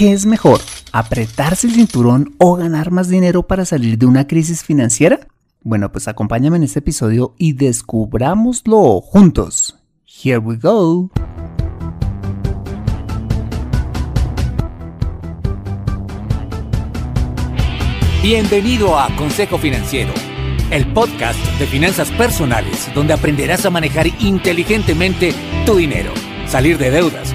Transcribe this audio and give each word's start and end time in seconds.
¿Qué 0.00 0.12
es 0.14 0.24
mejor? 0.24 0.62
¿Apretarse 0.92 1.66
el 1.66 1.74
cinturón 1.74 2.34
o 2.38 2.56
ganar 2.56 2.90
más 2.90 3.10
dinero 3.10 3.42
para 3.42 3.66
salir 3.66 3.98
de 3.98 4.06
una 4.06 4.26
crisis 4.26 4.64
financiera? 4.64 5.28
Bueno, 5.60 5.92
pues 5.92 6.08
acompáñame 6.08 6.56
en 6.56 6.62
este 6.62 6.78
episodio 6.78 7.34
y 7.36 7.52
descubrámoslo 7.52 9.02
juntos. 9.02 9.76
Here 10.06 10.38
we 10.38 10.56
go. 10.56 11.10
Bienvenido 18.22 18.98
a 18.98 19.14
Consejo 19.16 19.58
Financiero, 19.58 20.14
el 20.70 20.90
podcast 20.94 21.38
de 21.58 21.66
finanzas 21.66 22.10
personales 22.12 22.90
donde 22.94 23.12
aprenderás 23.12 23.66
a 23.66 23.70
manejar 23.70 24.06
inteligentemente 24.18 25.34
tu 25.66 25.76
dinero, 25.76 26.14
salir 26.46 26.78
de 26.78 26.90
deudas 26.90 27.34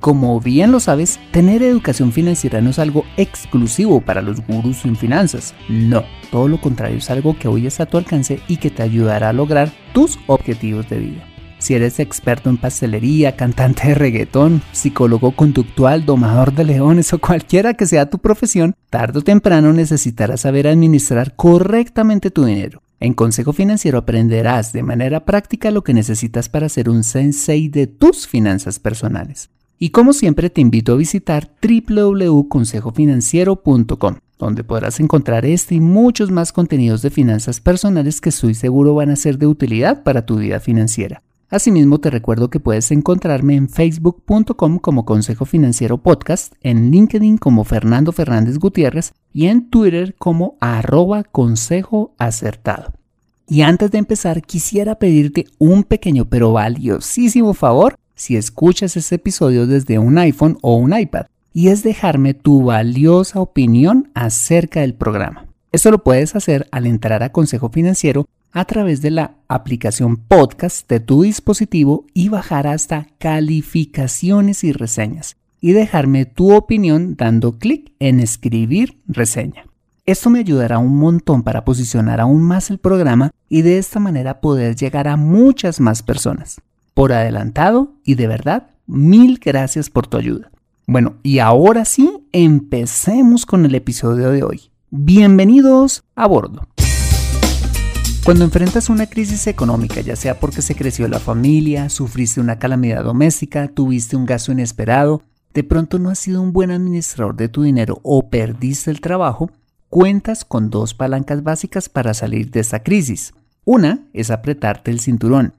Como 0.00 0.40
bien 0.40 0.72
lo 0.72 0.80
sabes, 0.80 1.20
tener 1.30 1.62
educación 1.62 2.10
financiera 2.10 2.62
no 2.62 2.70
es 2.70 2.78
algo 2.78 3.04
exclusivo 3.18 4.00
para 4.00 4.22
los 4.22 4.40
gurús 4.46 4.86
en 4.86 4.96
finanzas. 4.96 5.54
No, 5.68 6.04
todo 6.30 6.48
lo 6.48 6.58
contrario 6.58 6.96
es 6.96 7.10
algo 7.10 7.38
que 7.38 7.48
hoy 7.48 7.66
está 7.66 7.82
a 7.82 7.86
tu 7.86 7.98
alcance 7.98 8.40
y 8.48 8.56
que 8.56 8.70
te 8.70 8.82
ayudará 8.82 9.28
a 9.28 9.34
lograr 9.34 9.70
tus 9.92 10.18
objetivos 10.26 10.88
de 10.88 11.00
vida. 11.00 11.26
Si 11.58 11.74
eres 11.74 12.00
experto 12.00 12.48
en 12.48 12.56
pastelería, 12.56 13.36
cantante 13.36 13.88
de 13.88 13.94
reggaetón, 13.94 14.62
psicólogo 14.72 15.32
conductual, 15.32 16.06
domador 16.06 16.54
de 16.54 16.64
leones 16.64 17.12
o 17.12 17.18
cualquiera 17.18 17.74
que 17.74 17.84
sea 17.84 18.08
tu 18.08 18.20
profesión, 18.20 18.74
tarde 18.88 19.18
o 19.18 19.22
temprano 19.22 19.74
necesitarás 19.74 20.40
saber 20.40 20.66
administrar 20.66 21.36
correctamente 21.36 22.30
tu 22.30 22.46
dinero. 22.46 22.80
En 23.00 23.12
Consejo 23.12 23.52
Financiero 23.52 23.98
aprenderás 23.98 24.72
de 24.72 24.82
manera 24.82 25.26
práctica 25.26 25.70
lo 25.70 25.84
que 25.84 25.92
necesitas 25.92 26.48
para 26.48 26.70
ser 26.70 26.88
un 26.88 27.04
sensei 27.04 27.68
de 27.68 27.86
tus 27.86 28.26
finanzas 28.26 28.78
personales. 28.78 29.50
Y 29.82 29.90
como 29.90 30.12
siempre 30.12 30.50
te 30.50 30.60
invito 30.60 30.92
a 30.92 30.96
visitar 30.96 31.52
www.consejofinanciero.com, 31.62 34.16
donde 34.38 34.62
podrás 34.62 35.00
encontrar 35.00 35.46
este 35.46 35.76
y 35.76 35.80
muchos 35.80 36.30
más 36.30 36.52
contenidos 36.52 37.00
de 37.00 37.08
finanzas 37.08 37.62
personales 37.62 38.20
que 38.20 38.28
estoy 38.28 38.52
seguro 38.52 38.94
van 38.94 39.08
a 39.08 39.16
ser 39.16 39.38
de 39.38 39.46
utilidad 39.46 40.02
para 40.02 40.26
tu 40.26 40.36
vida 40.36 40.60
financiera. 40.60 41.22
Asimismo, 41.48 41.98
te 41.98 42.10
recuerdo 42.10 42.50
que 42.50 42.60
puedes 42.60 42.90
encontrarme 42.90 43.56
en 43.56 43.70
facebook.com 43.70 44.80
como 44.80 45.06
Consejo 45.06 45.46
Financiero 45.46 45.96
Podcast, 45.96 46.52
en 46.60 46.90
LinkedIn 46.90 47.38
como 47.38 47.64
Fernando 47.64 48.12
Fernández 48.12 48.58
Gutiérrez 48.58 49.14
y 49.32 49.46
en 49.46 49.70
Twitter 49.70 50.14
como 50.18 50.58
arroba 50.60 51.24
consejo 51.24 52.12
acertado. 52.18 52.92
Y 53.48 53.62
antes 53.62 53.90
de 53.90 53.96
empezar, 53.96 54.42
quisiera 54.42 54.96
pedirte 54.96 55.46
un 55.58 55.84
pequeño 55.84 56.26
pero 56.26 56.52
valiosísimo 56.52 57.54
favor 57.54 57.96
si 58.20 58.36
escuchas 58.36 58.98
este 58.98 59.14
episodio 59.14 59.66
desde 59.66 59.98
un 59.98 60.18
iPhone 60.18 60.58
o 60.60 60.76
un 60.76 60.96
iPad, 60.96 61.24
y 61.54 61.68
es 61.68 61.82
dejarme 61.82 62.34
tu 62.34 62.64
valiosa 62.64 63.40
opinión 63.40 64.10
acerca 64.12 64.82
del 64.82 64.92
programa. 64.92 65.46
Esto 65.72 65.90
lo 65.90 66.04
puedes 66.04 66.36
hacer 66.36 66.68
al 66.70 66.86
entrar 66.86 67.22
a 67.22 67.32
Consejo 67.32 67.70
Financiero 67.70 68.26
a 68.52 68.66
través 68.66 69.00
de 69.00 69.10
la 69.10 69.36
aplicación 69.48 70.18
podcast 70.18 70.86
de 70.86 71.00
tu 71.00 71.22
dispositivo 71.22 72.04
y 72.12 72.28
bajar 72.28 72.66
hasta 72.66 73.06
calificaciones 73.18 74.64
y 74.64 74.72
reseñas 74.72 75.36
y 75.58 75.72
dejarme 75.72 76.26
tu 76.26 76.54
opinión 76.54 77.16
dando 77.16 77.58
clic 77.58 77.92
en 78.00 78.20
escribir 78.20 79.00
reseña. 79.06 79.64
Esto 80.04 80.28
me 80.28 80.40
ayudará 80.40 80.78
un 80.78 80.98
montón 80.98 81.42
para 81.42 81.64
posicionar 81.64 82.20
aún 82.20 82.42
más 82.42 82.68
el 82.68 82.78
programa 82.78 83.30
y 83.48 83.62
de 83.62 83.78
esta 83.78 83.98
manera 83.98 84.42
poder 84.42 84.76
llegar 84.76 85.08
a 85.08 85.16
muchas 85.16 85.80
más 85.80 86.02
personas 86.02 86.60
por 87.00 87.14
adelantado 87.14 87.94
y 88.04 88.14
de 88.16 88.26
verdad, 88.26 88.72
mil 88.86 89.40
gracias 89.42 89.88
por 89.88 90.06
tu 90.06 90.18
ayuda. 90.18 90.50
Bueno, 90.86 91.14
y 91.22 91.38
ahora 91.38 91.86
sí, 91.86 92.26
empecemos 92.30 93.46
con 93.46 93.64
el 93.64 93.74
episodio 93.74 94.28
de 94.28 94.42
hoy. 94.42 94.70
Bienvenidos 94.90 96.04
a 96.14 96.26
bordo. 96.26 96.68
Cuando 98.22 98.44
enfrentas 98.44 98.90
una 98.90 99.06
crisis 99.06 99.46
económica, 99.46 100.02
ya 100.02 100.14
sea 100.14 100.38
porque 100.38 100.60
se 100.60 100.74
creció 100.74 101.08
la 101.08 101.20
familia, 101.20 101.88
sufriste 101.88 102.38
una 102.38 102.58
calamidad 102.58 103.02
doméstica, 103.02 103.68
tuviste 103.68 104.14
un 104.14 104.26
gasto 104.26 104.52
inesperado, 104.52 105.22
de 105.54 105.64
pronto 105.64 105.98
no 105.98 106.10
has 106.10 106.18
sido 106.18 106.42
un 106.42 106.52
buen 106.52 106.70
administrador 106.70 107.34
de 107.34 107.48
tu 107.48 107.62
dinero 107.62 108.00
o 108.02 108.28
perdiste 108.28 108.90
el 108.90 109.00
trabajo, 109.00 109.50
cuentas 109.88 110.44
con 110.44 110.68
dos 110.68 110.92
palancas 110.92 111.42
básicas 111.42 111.88
para 111.88 112.12
salir 112.12 112.50
de 112.50 112.60
esta 112.60 112.82
crisis. 112.82 113.32
Una 113.64 114.06
es 114.12 114.30
apretarte 114.30 114.90
el 114.90 115.00
cinturón 115.00 115.54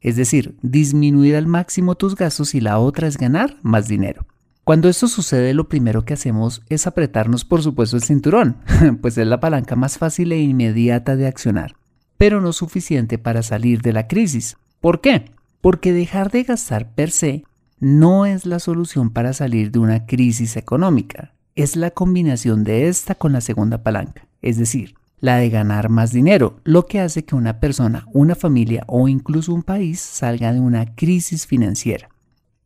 es 0.00 0.16
decir, 0.16 0.56
disminuir 0.62 1.36
al 1.36 1.46
máximo 1.46 1.94
tus 1.94 2.16
gastos 2.16 2.54
y 2.54 2.60
la 2.60 2.78
otra 2.78 3.06
es 3.06 3.16
ganar 3.16 3.56
más 3.62 3.88
dinero. 3.88 4.26
Cuando 4.64 4.88
esto 4.88 5.08
sucede, 5.08 5.52
lo 5.54 5.68
primero 5.68 6.04
que 6.04 6.14
hacemos 6.14 6.62
es 6.68 6.86
apretarnos, 6.86 7.44
por 7.44 7.62
supuesto, 7.62 7.96
el 7.96 8.02
cinturón, 8.02 8.58
pues 9.02 9.18
es 9.18 9.26
la 9.26 9.40
palanca 9.40 9.76
más 9.76 9.98
fácil 9.98 10.32
e 10.32 10.40
inmediata 10.40 11.16
de 11.16 11.26
accionar, 11.26 11.74
pero 12.16 12.40
no 12.40 12.52
suficiente 12.52 13.18
para 13.18 13.42
salir 13.42 13.82
de 13.82 13.92
la 13.92 14.06
crisis. 14.06 14.56
¿Por 14.80 15.00
qué? 15.00 15.32
Porque 15.60 15.92
dejar 15.92 16.30
de 16.30 16.44
gastar 16.44 16.94
per 16.94 17.10
se 17.10 17.44
no 17.80 18.26
es 18.26 18.46
la 18.46 18.60
solución 18.60 19.10
para 19.10 19.32
salir 19.32 19.70
de 19.70 19.78
una 19.78 20.06
crisis 20.06 20.56
económica, 20.56 21.34
es 21.56 21.76
la 21.76 21.90
combinación 21.90 22.62
de 22.62 22.88
esta 22.88 23.14
con 23.14 23.32
la 23.32 23.40
segunda 23.40 23.82
palanca, 23.82 24.28
es 24.42 24.56
decir, 24.56 24.94
la 25.20 25.36
de 25.36 25.50
ganar 25.50 25.88
más 25.88 26.12
dinero, 26.12 26.60
lo 26.64 26.86
que 26.86 27.00
hace 27.00 27.24
que 27.24 27.34
una 27.34 27.60
persona, 27.60 28.06
una 28.12 28.34
familia 28.34 28.84
o 28.86 29.08
incluso 29.08 29.52
un 29.54 29.62
país 29.62 30.00
salga 30.00 30.52
de 30.52 30.60
una 30.60 30.94
crisis 30.94 31.46
financiera. 31.46 32.08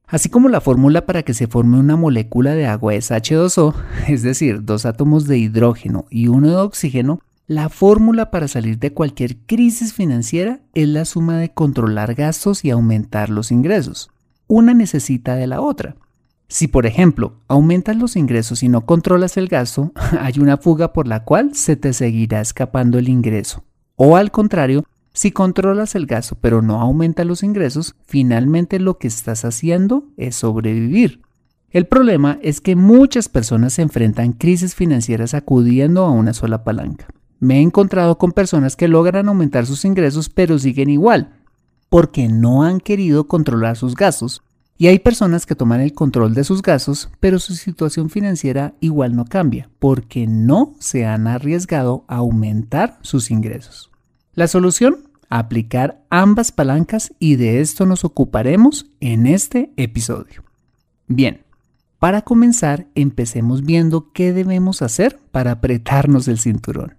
Así 0.07 0.29
como 0.29 0.49
la 0.49 0.61
fórmula 0.61 1.07
para 1.07 1.23
que 1.23 1.35
se 1.35 1.47
forme 1.47 1.79
una 1.79 1.97
molécula 1.97 2.55
de 2.55 2.67
agua 2.67 2.95
es 2.95 3.11
H2O, 3.11 3.75
es 4.09 4.23
decir, 4.23 4.65
dos 4.65 4.87
átomos 4.87 5.27
de 5.27 5.39
hidrógeno 5.39 6.07
y 6.11 6.29
uno 6.29 6.49
de 6.49 6.57
oxígeno, 6.57 7.21
la 7.47 7.69
fórmula 7.69 8.31
para 8.31 8.49
salir 8.49 8.79
de 8.79 8.93
cualquier 8.93 9.37
crisis 9.37 9.93
financiera 9.93 10.61
es 10.73 10.89
la 10.89 11.05
suma 11.05 11.37
de 11.37 11.51
controlar 11.51 12.15
gastos 12.15 12.65
y 12.65 12.71
aumentar 12.71 13.29
los 13.29 13.51
ingresos. 13.51 14.11
Una 14.47 14.73
necesita 14.73 15.35
de 15.35 15.47
la 15.47 15.61
otra. 15.61 15.97
Si 16.49 16.69
por 16.69 16.87
ejemplo 16.87 17.35
aumentas 17.49 17.97
los 17.97 18.17
ingresos 18.17 18.63
y 18.63 18.69
no 18.69 18.87
controlas 18.87 19.37
el 19.37 19.49
gasto, 19.49 19.93
hay 20.21 20.35
una 20.39 20.57
fuga 20.57 20.93
por 20.93 21.09
la 21.09 21.25
cual 21.25 21.55
se 21.55 21.77
te 21.77 21.93
seguirá 21.93 22.41
escapando 22.41 22.99
el 22.99 23.09
ingreso. 23.09 23.65
O 23.97 24.17
al 24.17 24.31
contrario, 24.31 24.85
si 25.13 25.31
controlas 25.31 25.95
el 25.95 26.07
gasto 26.07 26.37
pero 26.41 26.61
no 26.61 26.81
aumentas 26.81 27.27
los 27.27 27.43
ingresos, 27.43 27.95
finalmente 28.07 28.79
lo 28.81 28.99
que 28.99 29.09
estás 29.09 29.45
haciendo 29.45 30.05
es 30.17 30.37
sobrevivir. 30.37 31.23
El 31.71 31.87
problema 31.87 32.39
es 32.43 32.61
que 32.61 32.77
muchas 32.77 33.29
personas 33.29 33.73
se 33.73 33.83
enfrentan 33.83 34.33
crisis 34.33 34.75
financieras 34.75 35.35
acudiendo 35.35 36.05
a 36.05 36.11
una 36.11 36.33
sola 36.33 36.63
palanca. 36.63 37.07
Me 37.41 37.59
he 37.59 37.63
encontrado 37.63 38.17
con 38.17 38.33
personas 38.33 38.77
que 38.77 38.87
logran 38.87 39.29
aumentar 39.29 39.67
sus 39.67 39.85
ingresos 39.85 40.29
pero 40.29 40.59
siguen 40.59 40.89
igual, 40.89 41.33
porque 41.89 42.29
no 42.29 42.63
han 42.63 42.79
querido 42.81 43.27
controlar 43.27 43.77
sus 43.77 43.97
gastos 43.97 44.43
y 44.85 44.89
hay 44.89 44.99
personas 44.99 45.47
que 45.47 45.55
toman 45.55 45.81
el 45.81 45.95
control 45.95 46.35
de 46.35 46.45
sus 46.45 46.61
gastos, 46.61 47.09
pero 47.19 47.39
su 47.39 47.55
situación 47.55 48.11
financiera 48.11 48.75
igual 48.81 49.17
no 49.17 49.25
cambia, 49.25 49.71
porque 49.79 50.27
no 50.27 50.75
se 50.79 51.07
han 51.07 51.27
arriesgado 51.27 52.05
a 52.07 52.17
aumentar 52.17 52.99
sus 53.01 53.31
ingresos. 53.31 53.91
La 54.35 54.47
solución, 54.47 55.09
aplicar 55.31 56.03
ambas 56.11 56.53
palancas 56.53 57.15
y 57.19 57.37
de 57.37 57.63
esto 57.63 57.87
nos 57.87 58.05
ocuparemos 58.05 58.91
en 59.01 59.27
este 59.27 59.73
episodio. 59.79 60.45
Bien, 61.07 61.41
para 61.99 62.21
comenzar, 62.21 62.87
empecemos 62.95 63.65
viendo 63.65 64.13
qué 64.13 64.35
debemos 64.35 64.83
hacer 64.83 65.19
para 65.31 65.53
apretarnos 65.53 66.29
el 66.29 66.39
cinturón. 66.39 66.97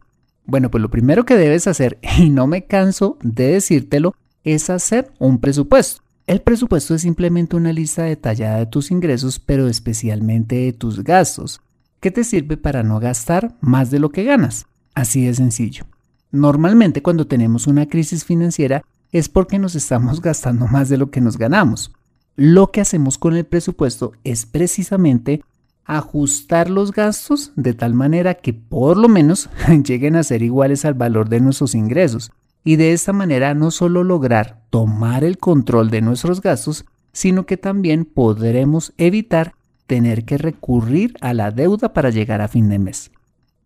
Bueno, 0.48 0.72
pues 0.72 0.82
lo 0.82 0.90
primero 0.90 1.24
que 1.24 1.36
debes 1.36 1.68
hacer, 1.68 2.00
y 2.18 2.32
no 2.32 2.48
me 2.48 2.66
canso 2.66 3.20
de 3.22 3.52
decírtelo, 3.52 4.16
es 4.44 4.72
hacer 4.72 5.14
un 5.20 5.38
presupuesto. 5.38 6.05
El 6.28 6.42
presupuesto 6.42 6.96
es 6.96 7.04
simplemente 7.04 7.56
una 7.56 7.72
lista 7.72 8.02
detallada 8.04 8.58
de 8.58 8.66
tus 8.66 8.90
ingresos, 8.90 9.38
pero 9.38 9.68
especialmente 9.68 10.56
de 10.56 10.74
tus 10.74 11.04
gastos, 11.04 11.62
que 12.00 12.10
te 12.10 12.24
sirve 12.24 12.58
para 12.58 12.82
no 12.82 13.00
gastar 13.00 13.56
más 13.62 13.92
de 13.92 14.00
lo 14.00 14.10
que 14.10 14.24
ganas. 14.24 14.66
Así 14.96 15.24
de 15.24 15.36
sencillo. 15.36 15.86
Normalmente 16.32 17.04
cuando 17.04 17.28
tenemos 17.28 17.68
una 17.68 17.86
crisis 17.88 18.26
financiera 18.26 18.84
es 19.12 19.30
porque 19.30 19.60
nos 19.60 19.76
estamos 19.76 20.20
gastando 20.30 20.66
más 20.66 20.90
de 20.90 20.98
lo 20.98 21.12
que 21.12 21.22
nos 21.22 21.38
ganamos. 21.38 21.92
Lo 22.36 22.72
que 22.72 22.82
hacemos 22.82 23.20
con 23.20 23.36
el 23.36 23.46
presupuesto 23.46 24.14
es 24.24 24.48
precisamente 24.48 25.44
ajustar 25.86 26.72
los 26.72 26.92
gastos 26.92 27.52
de 27.56 27.76
tal 27.76 27.94
manera 27.94 28.34
que 28.34 28.52
por 28.52 28.98
lo 28.98 29.10
menos 29.10 29.48
lleguen 29.86 30.16
a 30.16 30.24
ser 30.24 30.42
iguales 30.42 30.86
al 30.86 30.96
valor 30.96 31.30
de 31.30 31.40
nuestros 31.40 31.76
ingresos 31.76 32.32
y 32.66 32.76
de 32.76 32.92
esta 32.92 33.14
manera 33.14 33.54
no 33.54 33.72
solo 33.72 34.04
lograr 34.04 34.60
tomar 34.72 35.24
el 35.24 35.38
control 35.38 35.92
de 35.92 36.02
nuestros 36.02 36.42
gastos, 36.42 36.84
sino 37.14 37.46
que 37.46 37.56
también 37.56 38.04
podremos 38.04 38.92
evitar 38.98 39.54
tener 39.88 40.26
que 40.26 40.38
recurrir 40.38 41.16
a 41.22 41.34
la 41.34 41.52
deuda 41.52 41.94
para 41.94 42.10
llegar 42.10 42.42
a 42.42 42.48
fin 42.50 42.68
de 42.68 42.80
mes. 42.80 43.12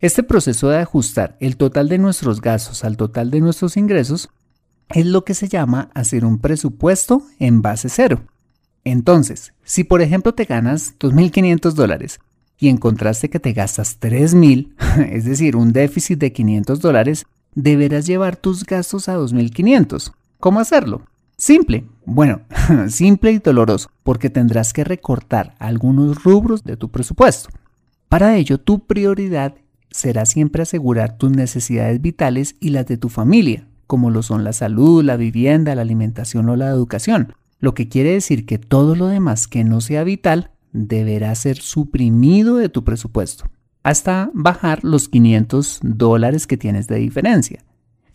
Este 0.01 0.21
proceso 0.21 0.69
de 0.69 0.79
ajustar 0.79 1.37
el 1.39 1.55
total 1.55 1.87
de 1.87 1.97
nuestros 1.97 2.41
gastos 2.41 2.83
al 2.83 2.97
total 2.97 3.31
de 3.31 3.39
nuestros 3.39 3.77
ingresos 3.77 4.29
es 4.89 5.05
lo 5.05 5.23
que 5.23 5.33
se 5.33 5.47
llama 5.47 5.89
hacer 5.93 6.25
un 6.25 6.39
presupuesto 6.39 7.23
en 7.39 7.61
base 7.61 7.87
cero. 7.89 8.21
Entonces, 8.83 9.53
si 9.63 9.85
por 9.85 10.01
ejemplo 10.01 10.33
te 10.33 10.43
ganas 10.43 10.95
2.500 10.99 11.71
dólares 11.71 12.19
y 12.57 12.67
encontraste 12.67 13.29
que 13.29 13.39
te 13.39 13.53
gastas 13.53 13.97
3.000, 14.01 15.09
es 15.09 15.23
decir, 15.23 15.55
un 15.55 15.71
déficit 15.71 16.19
de 16.19 16.33
500 16.33 16.81
dólares, 16.81 17.25
deberás 17.55 18.05
llevar 18.05 18.37
tus 18.37 18.65
gastos 18.65 19.09
a 19.09 19.17
2.500. 19.17 20.13
¿Cómo 20.39 20.59
hacerlo? 20.59 21.03
Simple. 21.37 21.85
Bueno, 22.05 22.41
simple 22.89 23.31
y 23.31 23.39
doloroso, 23.39 23.89
porque 24.03 24.29
tendrás 24.29 24.73
que 24.73 24.83
recortar 24.83 25.55
algunos 25.59 26.23
rubros 26.23 26.63
de 26.63 26.77
tu 26.77 26.89
presupuesto. 26.89 27.49
Para 28.07 28.35
ello, 28.37 28.57
tu 28.57 28.85
prioridad 28.85 29.55
será 29.91 30.25
siempre 30.25 30.63
asegurar 30.63 31.17
tus 31.17 31.31
necesidades 31.31 32.01
vitales 32.01 32.55
y 32.59 32.69
las 32.69 32.85
de 32.85 32.97
tu 32.97 33.09
familia, 33.09 33.67
como 33.87 34.11
lo 34.11 34.23
son 34.23 34.43
la 34.43 34.53
salud, 34.53 35.03
la 35.03 35.17
vivienda, 35.17 35.75
la 35.75 35.81
alimentación 35.81 36.49
o 36.49 36.55
la 36.55 36.69
educación 36.69 37.33
lo 37.59 37.73
que 37.73 37.89
quiere 37.89 38.13
decir 38.13 38.45
que 38.45 38.57
todo 38.57 38.95
lo 38.95 39.07
demás 39.07 39.47
que 39.47 39.63
no 39.63 39.81
sea 39.81 40.03
vital 40.03 40.51
deberá 40.71 41.33
ser 41.35 41.57
suprimido 41.57 42.55
de 42.55 42.69
tu 42.69 42.83
presupuesto, 42.83 43.45
hasta 43.83 44.29
bajar 44.33 44.83
los 44.83 45.09
500 45.09 45.79
dólares 45.83 46.47
que 46.47 46.57
tienes 46.57 46.87
de 46.87 46.97
diferencia. 46.97 47.63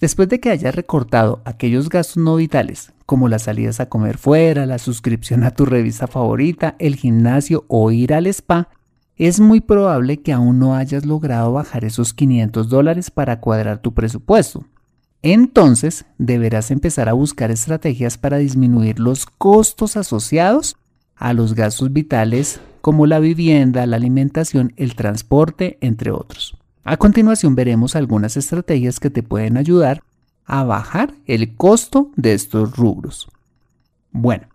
Después 0.00 0.28
de 0.28 0.40
que 0.40 0.50
hayas 0.50 0.74
recortado 0.74 1.40
aquellos 1.44 1.88
gastos 1.88 2.18
no 2.18 2.36
vitales, 2.36 2.92
como 3.06 3.28
las 3.28 3.42
salidas 3.42 3.80
a 3.80 3.88
comer 3.88 4.18
fuera, 4.18 4.66
la 4.66 4.78
suscripción 4.78 5.44
a 5.44 5.52
tu 5.52 5.64
revista 5.64 6.06
favorita, 6.06 6.76
el 6.78 6.96
gimnasio 6.96 7.64
o 7.68 7.90
ir 7.90 8.12
al 8.12 8.26
spa, 8.26 8.68
es 9.16 9.38
muy 9.40 9.60
probable 9.60 10.20
que 10.20 10.32
aún 10.32 10.58
no 10.58 10.74
hayas 10.74 11.06
logrado 11.06 11.52
bajar 11.52 11.84
esos 11.84 12.12
500 12.12 12.68
dólares 12.68 13.10
para 13.10 13.40
cuadrar 13.40 13.78
tu 13.78 13.94
presupuesto. 13.94 14.66
Entonces 15.22 16.04
deberás 16.18 16.70
empezar 16.70 17.08
a 17.08 17.14
buscar 17.14 17.50
estrategias 17.50 18.18
para 18.18 18.38
disminuir 18.38 18.98
los 18.98 19.24
costos 19.24 19.96
asociados 19.96 20.76
a 21.16 21.32
los 21.32 21.54
gastos 21.54 21.92
vitales 21.92 22.60
como 22.84 23.06
la 23.06 23.18
vivienda, 23.18 23.86
la 23.86 23.96
alimentación, 23.96 24.74
el 24.76 24.94
transporte, 24.94 25.78
entre 25.80 26.10
otros. 26.10 26.58
A 26.82 26.98
continuación 26.98 27.54
veremos 27.54 27.96
algunas 27.96 28.36
estrategias 28.36 29.00
que 29.00 29.08
te 29.08 29.22
pueden 29.22 29.56
ayudar 29.56 30.02
a 30.44 30.64
bajar 30.64 31.14
el 31.24 31.56
costo 31.56 32.10
de 32.16 32.34
estos 32.34 32.76
rubros. 32.76 33.26
Bueno, 34.10 34.48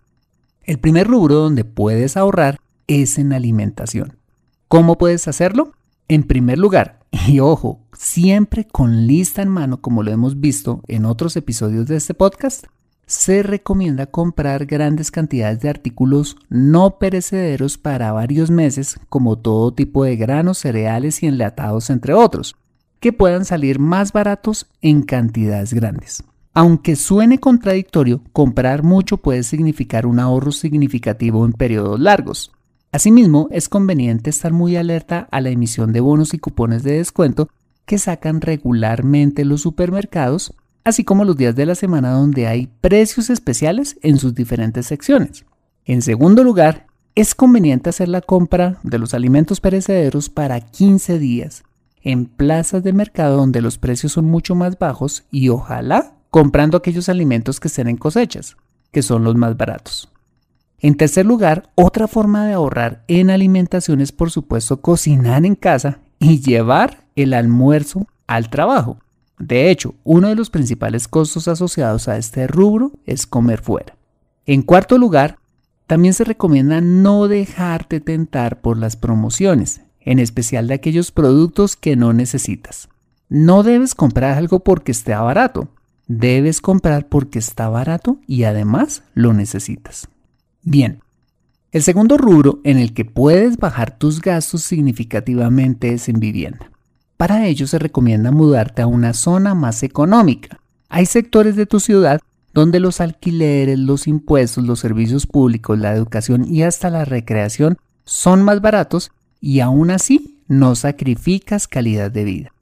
el 0.61 0.77
primer 0.77 1.07
rubro 1.07 1.33
donde 1.33 1.65
puedes 1.65 2.17
ahorrar 2.17 2.59
es 2.85 3.17
en 3.17 3.33
alimentación. 3.33 4.17
¿Cómo 4.67 4.99
puedes 4.99 5.27
hacerlo? 5.27 5.71
En 6.07 6.21
primer 6.21 6.59
lugar, 6.59 6.99
y 7.27 7.39
ojo, 7.39 7.79
siempre 7.93 8.67
con 8.67 9.07
lista 9.07 9.41
en 9.41 9.49
mano, 9.49 9.81
como 9.81 10.03
lo 10.03 10.11
hemos 10.11 10.39
visto 10.39 10.83
en 10.87 11.05
otros 11.05 11.35
episodios 11.35 11.87
de 11.87 11.95
este 11.95 12.13
podcast, 12.13 12.67
se 13.09 13.41
recomienda 13.41 14.05
comprar 14.05 14.67
grandes 14.67 15.09
cantidades 15.09 15.61
de 15.61 15.69
artículos 15.69 16.37
no 16.47 16.99
perecederos 16.99 17.79
para 17.79 18.11
varios 18.11 18.51
meses, 18.51 18.99
como 19.09 19.35
todo 19.35 19.73
tipo 19.73 20.03
de 20.03 20.15
granos, 20.15 20.59
cereales 20.59 21.23
y 21.23 21.25
enlatados, 21.25 21.89
entre 21.89 22.13
otros, 22.13 22.55
que 22.99 23.11
puedan 23.11 23.45
salir 23.45 23.79
más 23.79 24.13
baratos 24.13 24.67
en 24.83 25.01
cantidades 25.01 25.73
grandes. 25.73 26.23
Aunque 26.53 26.95
suene 26.95 27.39
contradictorio, 27.39 28.21
comprar 28.31 28.83
mucho 28.83 29.17
puede 29.17 29.41
significar 29.41 30.05
un 30.05 30.19
ahorro 30.19 30.51
significativo 30.51 31.47
en 31.47 31.53
periodos 31.53 31.99
largos. 31.99 32.51
Asimismo, 32.91 33.47
es 33.49 33.69
conveniente 33.69 34.29
estar 34.29 34.53
muy 34.53 34.75
alerta 34.75 35.27
a 35.31 35.41
la 35.41 35.49
emisión 35.49 35.93
de 35.93 35.99
bonos 36.01 36.35
y 36.35 36.37
cupones 36.37 36.83
de 36.83 36.97
descuento 36.97 37.49
que 37.85 37.97
sacan 37.97 38.39
regularmente 38.39 39.45
los 39.45 39.61
supermercados, 39.61 40.53
así 40.89 41.03
como 41.03 41.25
los 41.25 41.37
días 41.37 41.55
de 41.55 41.65
la 41.65 41.75
semana 41.75 42.11
donde 42.11 42.47
hay 42.47 42.67
precios 42.81 43.29
especiales 43.29 43.97
en 44.01 44.17
sus 44.17 44.35
diferentes 44.35 44.85
secciones. 44.85 45.45
En 45.85 46.01
segundo 46.01 46.43
lugar, 46.43 46.87
es 47.15 47.35
conveniente 47.35 47.89
hacer 47.89 48.09
la 48.09 48.21
compra 48.21 48.79
de 48.83 48.99
los 48.99 49.13
alimentos 49.13 49.59
perecederos 49.59 50.29
para 50.29 50.59
15 50.59 51.19
días 51.19 51.63
en 52.01 52.25
plazas 52.25 52.83
de 52.83 52.93
mercado 52.93 53.37
donde 53.37 53.61
los 53.61 53.77
precios 53.77 54.13
son 54.13 54.25
mucho 54.25 54.55
más 54.55 54.77
bajos 54.77 55.25
y 55.31 55.49
ojalá 55.49 56.13
comprando 56.29 56.77
aquellos 56.77 57.09
alimentos 57.09 57.59
que 57.59 57.67
estén 57.67 57.87
en 57.87 57.97
cosechas, 57.97 58.55
que 58.91 59.01
son 59.01 59.23
los 59.23 59.35
más 59.35 59.57
baratos. 59.57 60.09
En 60.79 60.95
tercer 60.95 61.25
lugar, 61.25 61.71
otra 61.75 62.07
forma 62.07 62.45
de 62.45 62.53
ahorrar 62.53 63.03
en 63.07 63.29
alimentación 63.29 63.99
es 63.99 64.11
por 64.11 64.31
supuesto 64.31 64.81
cocinar 64.81 65.45
en 65.45 65.55
casa 65.55 65.99
y 66.19 66.39
llevar 66.39 67.05
el 67.15 67.33
almuerzo 67.33 68.07
al 68.27 68.49
trabajo. 68.49 68.99
De 69.39 69.71
hecho, 69.71 69.95
uno 70.03 70.27
de 70.27 70.35
los 70.35 70.49
principales 70.49 71.07
costos 71.07 71.47
asociados 71.47 72.07
a 72.07 72.17
este 72.17 72.45
rubro 72.45 72.91
es 73.05 73.25
comer 73.25 73.61
fuera. 73.61 73.95
En 74.45 74.61
cuarto 74.61 74.97
lugar, 74.97 75.37
también 75.87 76.13
se 76.13 76.25
recomienda 76.25 76.81
no 76.81 77.27
dejarte 77.27 77.99
tentar 78.01 78.61
por 78.61 78.77
las 78.77 78.95
promociones, 78.95 79.81
en 80.01 80.19
especial 80.19 80.67
de 80.67 80.75
aquellos 80.75 81.11
productos 81.11 81.75
que 81.75 81.95
no 81.95 82.13
necesitas. 82.13 82.89
No 83.29 83.63
debes 83.63 83.95
comprar 83.95 84.37
algo 84.37 84.59
porque 84.59 84.91
esté 84.91 85.15
barato, 85.15 85.69
debes 86.07 86.61
comprar 86.61 87.07
porque 87.07 87.39
está 87.39 87.69
barato 87.69 88.19
y 88.27 88.43
además 88.43 89.03
lo 89.13 89.33
necesitas. 89.33 90.09
Bien, 90.63 90.99
el 91.71 91.83
segundo 91.83 92.17
rubro 92.17 92.59
en 92.63 92.77
el 92.77 92.93
que 92.93 93.05
puedes 93.05 93.57
bajar 93.57 93.97
tus 93.97 94.21
gastos 94.21 94.63
significativamente 94.63 95.93
es 95.93 96.09
en 96.09 96.19
vivienda. 96.19 96.71
Para 97.19 97.47
ello 97.47 97.67
se 97.67 97.79
recomienda 97.79 98.31
mudarte 98.31 98.81
a 98.81 98.87
una 98.87 99.13
zona 99.13 99.53
más 99.53 99.83
económica. 99.83 100.61
Hay 100.87 101.05
sectores 101.05 101.57
de 101.57 101.65
tu 101.65 101.81
ciudad 101.81 102.21
donde 102.53 102.79
los 102.79 103.01
alquileres, 103.01 103.77
los 103.77 104.07
impuestos, 104.07 104.63
los 104.63 104.79
servicios 104.79 105.27
públicos, 105.27 105.77
la 105.77 105.93
educación 105.93 106.45
y 106.47 106.63
hasta 106.63 106.89
la 106.89 107.03
recreación 107.03 107.77
son 108.05 108.41
más 108.41 108.61
baratos 108.61 109.11
y 109.41 109.59
aún 109.59 109.91
así 109.91 110.39
no 110.47 110.75
sacrificas 110.75 111.67
calidad 111.67 112.09
de 112.09 112.23
vida. 112.23 112.53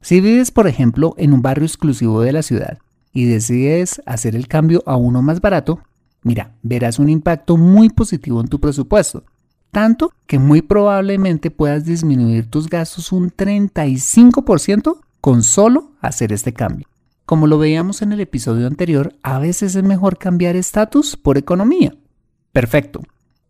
Si 0.00 0.20
vives, 0.20 0.52
por 0.52 0.68
ejemplo, 0.68 1.16
en 1.18 1.32
un 1.32 1.42
barrio 1.42 1.66
exclusivo 1.66 2.20
de 2.20 2.30
la 2.30 2.44
ciudad 2.44 2.78
y 3.12 3.24
decides 3.24 4.00
hacer 4.06 4.36
el 4.36 4.46
cambio 4.46 4.84
a 4.86 4.94
uno 4.94 5.22
más 5.22 5.40
barato, 5.40 5.80
mira, 6.22 6.52
verás 6.62 7.00
un 7.00 7.08
impacto 7.08 7.56
muy 7.56 7.88
positivo 7.88 8.40
en 8.40 8.46
tu 8.46 8.60
presupuesto, 8.60 9.24
tanto 9.74 10.14
que 10.26 10.38
muy 10.38 10.62
probablemente 10.62 11.50
puedas 11.50 11.84
disminuir 11.84 12.48
tus 12.48 12.70
gastos 12.70 13.12
un 13.12 13.30
35% 13.30 15.00
con 15.20 15.42
solo 15.42 15.90
hacer 16.00 16.32
este 16.32 16.54
cambio. 16.54 16.88
Como 17.26 17.46
lo 17.46 17.58
veíamos 17.58 18.00
en 18.00 18.12
el 18.12 18.20
episodio 18.20 18.66
anterior, 18.66 19.14
a 19.22 19.38
veces 19.38 19.74
es 19.74 19.82
mejor 19.82 20.16
cambiar 20.16 20.56
estatus 20.56 21.16
por 21.16 21.36
economía. 21.36 21.94
Perfecto. 22.52 23.02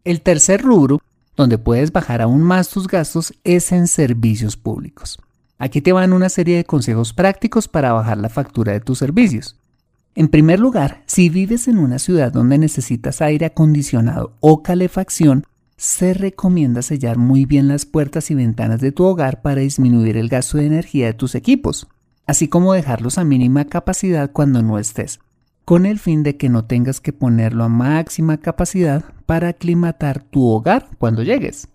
El 0.02 0.22
tercer 0.22 0.62
rubro, 0.62 1.00
donde 1.36 1.58
puedes 1.58 1.92
bajar 1.92 2.22
aún 2.22 2.42
más 2.42 2.68
tus 2.70 2.88
gastos, 2.88 3.34
es 3.44 3.70
en 3.70 3.86
servicios 3.86 4.56
públicos. 4.56 5.18
Aquí 5.58 5.80
te 5.80 5.92
van 5.92 6.12
una 6.12 6.30
serie 6.30 6.56
de 6.56 6.64
consejos 6.64 7.12
prácticos 7.12 7.68
para 7.68 7.92
bajar 7.92 8.18
la 8.18 8.28
factura 8.28 8.72
de 8.72 8.80
tus 8.80 8.98
servicios. 8.98 9.58
En 10.14 10.28
primer 10.28 10.58
lugar, 10.58 11.02
si 11.06 11.28
vives 11.28 11.68
en 11.68 11.78
una 11.78 11.98
ciudad 11.98 12.32
donde 12.32 12.56
necesitas 12.56 13.20
aire 13.20 13.46
acondicionado 13.46 14.32
o 14.40 14.62
calefacción, 14.62 15.44
se 15.84 16.14
recomienda 16.14 16.80
sellar 16.80 17.18
muy 17.18 17.44
bien 17.44 17.68
las 17.68 17.84
puertas 17.84 18.30
y 18.30 18.34
ventanas 18.34 18.80
de 18.80 18.90
tu 18.90 19.04
hogar 19.04 19.42
para 19.42 19.60
disminuir 19.60 20.16
el 20.16 20.30
gasto 20.30 20.56
de 20.56 20.64
energía 20.64 21.08
de 21.08 21.12
tus 21.12 21.34
equipos, 21.34 21.88
así 22.26 22.48
como 22.48 22.72
dejarlos 22.72 23.18
a 23.18 23.24
mínima 23.24 23.66
capacidad 23.66 24.32
cuando 24.32 24.62
no 24.62 24.78
estés, 24.78 25.20
con 25.66 25.84
el 25.84 25.98
fin 25.98 26.22
de 26.22 26.38
que 26.38 26.48
no 26.48 26.64
tengas 26.64 27.02
que 27.02 27.12
ponerlo 27.12 27.64
a 27.64 27.68
máxima 27.68 28.38
capacidad 28.38 29.04
para 29.26 29.48
aclimatar 29.48 30.22
tu 30.22 30.48
hogar 30.48 30.88
cuando 30.96 31.22
llegues. 31.22 31.68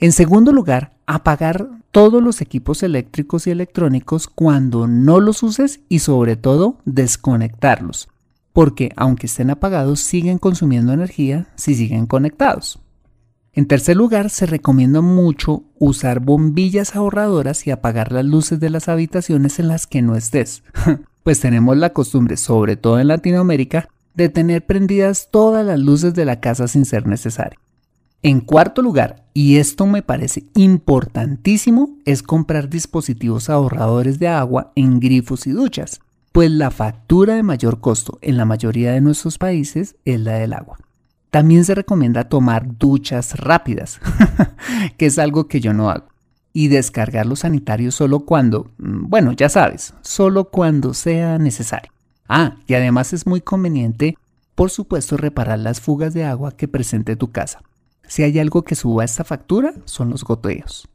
En 0.00 0.10
segundo 0.10 0.50
lugar, 0.50 0.96
apagar 1.06 1.68
todos 1.92 2.20
los 2.20 2.40
equipos 2.40 2.82
eléctricos 2.82 3.46
y 3.46 3.52
electrónicos 3.52 4.26
cuando 4.26 4.88
no 4.88 5.20
los 5.20 5.44
uses 5.44 5.78
y 5.88 6.00
sobre 6.00 6.34
todo 6.34 6.78
desconectarlos. 6.86 8.08
porque 8.52 8.92
aunque 8.94 9.26
estén 9.26 9.50
apagados 9.50 9.98
siguen 9.98 10.38
consumiendo 10.38 10.92
energía 10.92 11.48
si 11.56 11.74
siguen 11.74 12.06
conectados. 12.06 12.83
En 13.56 13.66
tercer 13.66 13.96
lugar, 13.96 14.30
se 14.30 14.46
recomienda 14.46 15.00
mucho 15.00 15.62
usar 15.78 16.18
bombillas 16.18 16.96
ahorradoras 16.96 17.66
y 17.66 17.70
apagar 17.70 18.10
las 18.10 18.24
luces 18.24 18.58
de 18.58 18.68
las 18.68 18.88
habitaciones 18.88 19.60
en 19.60 19.68
las 19.68 19.86
que 19.86 20.02
no 20.02 20.16
estés, 20.16 20.64
pues 21.22 21.38
tenemos 21.38 21.76
la 21.76 21.92
costumbre, 21.92 22.36
sobre 22.36 22.76
todo 22.76 22.98
en 22.98 23.08
Latinoamérica, 23.08 23.88
de 24.14 24.28
tener 24.28 24.66
prendidas 24.66 25.28
todas 25.30 25.64
las 25.64 25.78
luces 25.78 26.14
de 26.14 26.24
la 26.24 26.40
casa 26.40 26.66
sin 26.66 26.84
ser 26.84 27.06
necesario. 27.06 27.60
En 28.22 28.40
cuarto 28.40 28.82
lugar, 28.82 29.26
y 29.34 29.56
esto 29.56 29.86
me 29.86 30.02
parece 30.02 30.44
importantísimo, 30.54 31.98
es 32.04 32.24
comprar 32.24 32.68
dispositivos 32.68 33.50
ahorradores 33.50 34.18
de 34.18 34.28
agua 34.28 34.72
en 34.74 34.98
grifos 34.98 35.46
y 35.46 35.52
duchas, 35.52 36.00
pues 36.32 36.50
la 36.50 36.72
factura 36.72 37.36
de 37.36 37.44
mayor 37.44 37.80
costo 37.80 38.18
en 38.20 38.36
la 38.36 38.46
mayoría 38.46 38.92
de 38.92 39.00
nuestros 39.00 39.38
países 39.38 39.94
es 40.04 40.18
la 40.18 40.32
del 40.34 40.54
agua. 40.54 40.78
También 41.34 41.64
se 41.64 41.74
recomienda 41.74 42.28
tomar 42.28 42.78
duchas 42.78 43.36
rápidas, 43.40 43.98
que 44.96 45.06
es 45.06 45.18
algo 45.18 45.48
que 45.48 45.60
yo 45.60 45.74
no 45.74 45.90
hago, 45.90 46.06
y 46.52 46.68
descargar 46.68 47.26
los 47.26 47.40
sanitarios 47.40 47.96
solo 47.96 48.20
cuando, 48.20 48.70
mm, 48.78 49.08
bueno, 49.08 49.32
ya 49.32 49.48
sabes, 49.48 49.94
solo 50.02 50.44
cuando 50.44 50.94
sea 50.94 51.38
necesario. 51.38 51.90
Ah, 52.28 52.58
y 52.68 52.74
además 52.74 53.12
es 53.12 53.26
muy 53.26 53.40
conveniente, 53.40 54.16
por 54.54 54.70
supuesto, 54.70 55.16
reparar 55.16 55.58
las 55.58 55.80
fugas 55.80 56.14
de 56.14 56.22
agua 56.22 56.52
que 56.52 56.68
presente 56.68 57.16
tu 57.16 57.32
casa. 57.32 57.62
Si 58.06 58.22
hay 58.22 58.38
algo 58.38 58.62
que 58.62 58.76
suba 58.76 59.02
esta 59.02 59.24
factura, 59.24 59.74
son 59.86 60.10
los 60.10 60.22
goteos. 60.22 60.88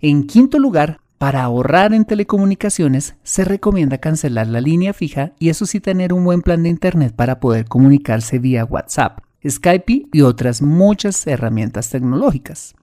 En 0.00 0.26
quinto 0.26 0.58
lugar, 0.58 0.98
para 1.18 1.44
ahorrar 1.44 1.94
en 1.94 2.04
telecomunicaciones, 2.04 3.14
se 3.22 3.44
recomienda 3.44 3.98
cancelar 3.98 4.48
la 4.48 4.60
línea 4.60 4.92
fija 4.92 5.34
y 5.38 5.50
eso 5.50 5.66
sí 5.66 5.78
tener 5.78 6.12
un 6.12 6.24
buen 6.24 6.42
plan 6.42 6.64
de 6.64 6.70
internet 6.70 7.14
para 7.14 7.38
poder 7.38 7.66
comunicarse 7.66 8.40
vía 8.40 8.64
WhatsApp, 8.64 9.20
Skype 9.48 10.06
y 10.12 10.20
otras 10.22 10.62
muchas 10.62 11.26
herramientas 11.26 11.90
tecnológicas. 11.90 12.74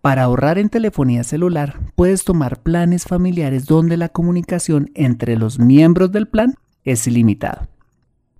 Para 0.00 0.22
ahorrar 0.22 0.58
en 0.58 0.68
telefonía 0.68 1.24
celular, 1.24 1.80
puedes 1.94 2.24
tomar 2.24 2.62
planes 2.62 3.04
familiares 3.04 3.66
donde 3.66 3.96
la 3.96 4.08
comunicación 4.08 4.90
entre 4.94 5.36
los 5.36 5.58
miembros 5.58 6.12
del 6.12 6.28
plan 6.28 6.54
es 6.84 7.06
ilimitado. 7.06 7.68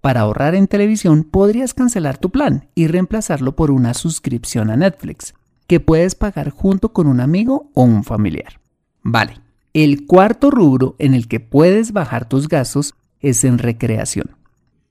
Para 0.01 0.21
ahorrar 0.21 0.55
en 0.55 0.69
televisión 0.69 1.25
podrías 1.25 1.75
cancelar 1.75 2.19
tu 2.19 2.31
plan 2.31 2.69
y 2.77 2.87
reemplazarlo 2.87 3.57
por 3.57 3.73
una 3.73 3.93
suscripción 3.95 4.71
a 4.71 4.77
Netflix, 4.77 5.35
que 5.67 5.81
puedes 5.81 6.15
pagar 6.15 6.51
junto 6.51 6.93
con 6.93 7.09
un 7.09 7.21
amigo 7.21 7.71
o 7.75 7.83
un 7.83 8.05
familiar. 8.05 8.61
Vale, 9.03 9.41
el 9.75 10.07
cuarto 10.07 10.51
rubro 10.51 10.95
en 10.99 11.15
el 11.15 11.27
que 11.27 11.41
puedes 11.41 11.93
bajar 11.93 12.29
tus 12.29 12.49
gastos 12.49 12.95
es 13.21 13.43
en 13.43 13.59
recreación. 13.59 14.37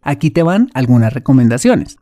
Aquí 0.02 0.30
te 0.30 0.44
van 0.44 0.70
algunas 0.74 1.14
recomendaciones. 1.14 1.98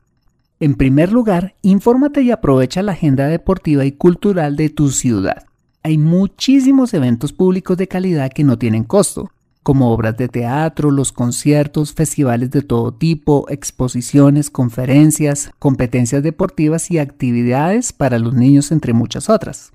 En 0.63 0.75
primer 0.75 1.12
lugar, 1.12 1.55
infórmate 1.62 2.22
y 2.22 2.32
aprovecha 2.32 2.82
la 2.84 2.93
agenda 2.93 3.27
deportiva 3.27 3.84
y 3.84 3.91
cultural 3.91 4.55
de 4.55 4.70
tu 4.70 4.91
ciudad. 4.91 5.43
Hay 5.84 5.98
muchísimos 5.98 6.93
eventos 6.93 7.34
públicos 7.34 7.75
de 7.75 7.89
calidad 7.89 8.32
que 8.32 8.46
no 8.46 8.58
tienen 8.58 8.86
costo 8.86 9.29
como 9.62 9.91
obras 9.91 10.15
de 10.15 10.29
teatro, 10.29 10.89
los 10.89 11.12
conciertos, 11.12 11.93
festivales 11.93 12.50
de 12.51 12.62
todo 12.62 12.93
tipo, 12.93 13.46
exposiciones, 13.50 14.50
conferencias, 14.50 15.51
competencias 15.60 16.24
deportivas 16.24 16.89
y 16.89 16.98
actividades 16.98 17.91
para 17.91 18.17
los 18.17 18.34
niños, 18.34 18.72
entre 18.72 18.93
muchas 18.93 19.29
otras. 19.29 19.74